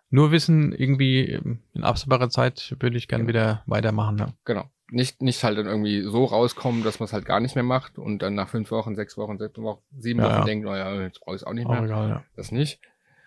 [0.08, 3.28] Nur wissen, irgendwie ähm, in absehbarer Zeit würde ich gern Genau.
[3.28, 4.18] wieder weitermachen.
[4.18, 4.28] Ja.
[4.44, 4.70] Genau.
[4.92, 7.96] Nicht, nicht halt dann irgendwie so rauskommen, dass man es halt gar nicht mehr macht
[7.96, 10.44] und dann nach fünf Wochen, sechs Wochen, sechs Wochen, sieben Ja, Wochen ja.
[10.44, 11.84] denkt, naja, jetzt brauche ich es auch nicht mehr.
[11.84, 12.24] egal, ja.
[12.34, 12.80] Das nicht.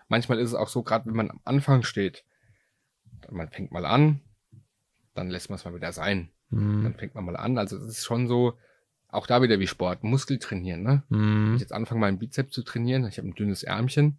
[0.08, 2.24] Manchmal ist es auch so, gerade wenn man am Anfang steht,
[3.30, 4.20] man fängt mal an,
[5.14, 6.28] dann lässt man es mal wieder sein.
[6.50, 6.82] Mhm.
[6.82, 7.56] Dann fängt man mal an.
[7.56, 8.52] Also es ist schon so,
[9.14, 11.02] auch da wieder wie Sport, Muskel trainieren, ne?
[11.08, 11.54] Wenn Mhm.
[11.54, 14.18] ich jetzt anfange, meinen Bizeps zu trainieren, ich habe ein dünnes Ärmchen,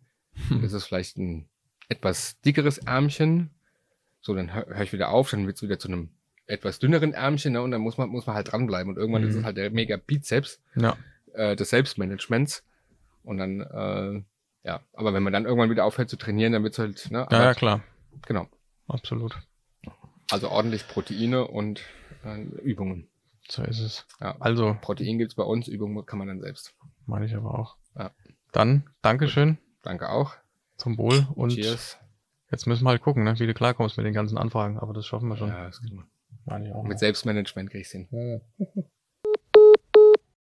[0.49, 0.61] Hm.
[0.61, 1.47] das ist vielleicht ein
[1.89, 3.51] etwas dickeres Ärmchen.
[4.21, 6.09] So, dann höre hör ich wieder auf, dann wird es wieder zu einem
[6.47, 7.61] etwas dünneren Ärmchen, ne?
[7.61, 8.91] Und dann muss man, muss man halt dranbleiben.
[8.93, 9.29] Und irgendwann Mhm.
[9.29, 10.95] ist es halt der mega Bizeps Ja.
[11.33, 12.63] äh, des Selbstmanagements.
[13.23, 14.23] Und dann, äh,
[14.67, 17.27] ja, aber wenn man dann irgendwann wieder aufhört zu trainieren, dann wird es halt, ne?
[17.31, 17.83] ja, ja, klar.
[18.27, 18.47] Genau.
[18.87, 19.35] Absolut.
[20.31, 21.81] Also ordentlich Proteine und
[22.23, 23.07] äh, Übungen.
[23.49, 24.05] So ist es.
[24.19, 24.35] Ja.
[24.39, 26.73] Also, Protein gibt's bei uns, Übungen kann man dann selbst.
[27.05, 27.77] meine ich aber auch.
[27.97, 28.11] Ja.
[28.51, 30.33] Dann, Dankeschön Danke auch.
[30.77, 31.97] zum Wohl und Cheers.
[32.51, 34.79] jetzt müssen wir halt gucken, ne, wie du klarkommst mit den ganzen Anfragen.
[34.79, 35.49] Aber das schaffen wir schon.
[35.49, 36.07] Ja, das kriegen wir.
[36.45, 36.83] Meine ich auch.
[36.83, 38.07] Mit Selbstmanagement krieg ich's hin.
[38.11, 38.41] noch.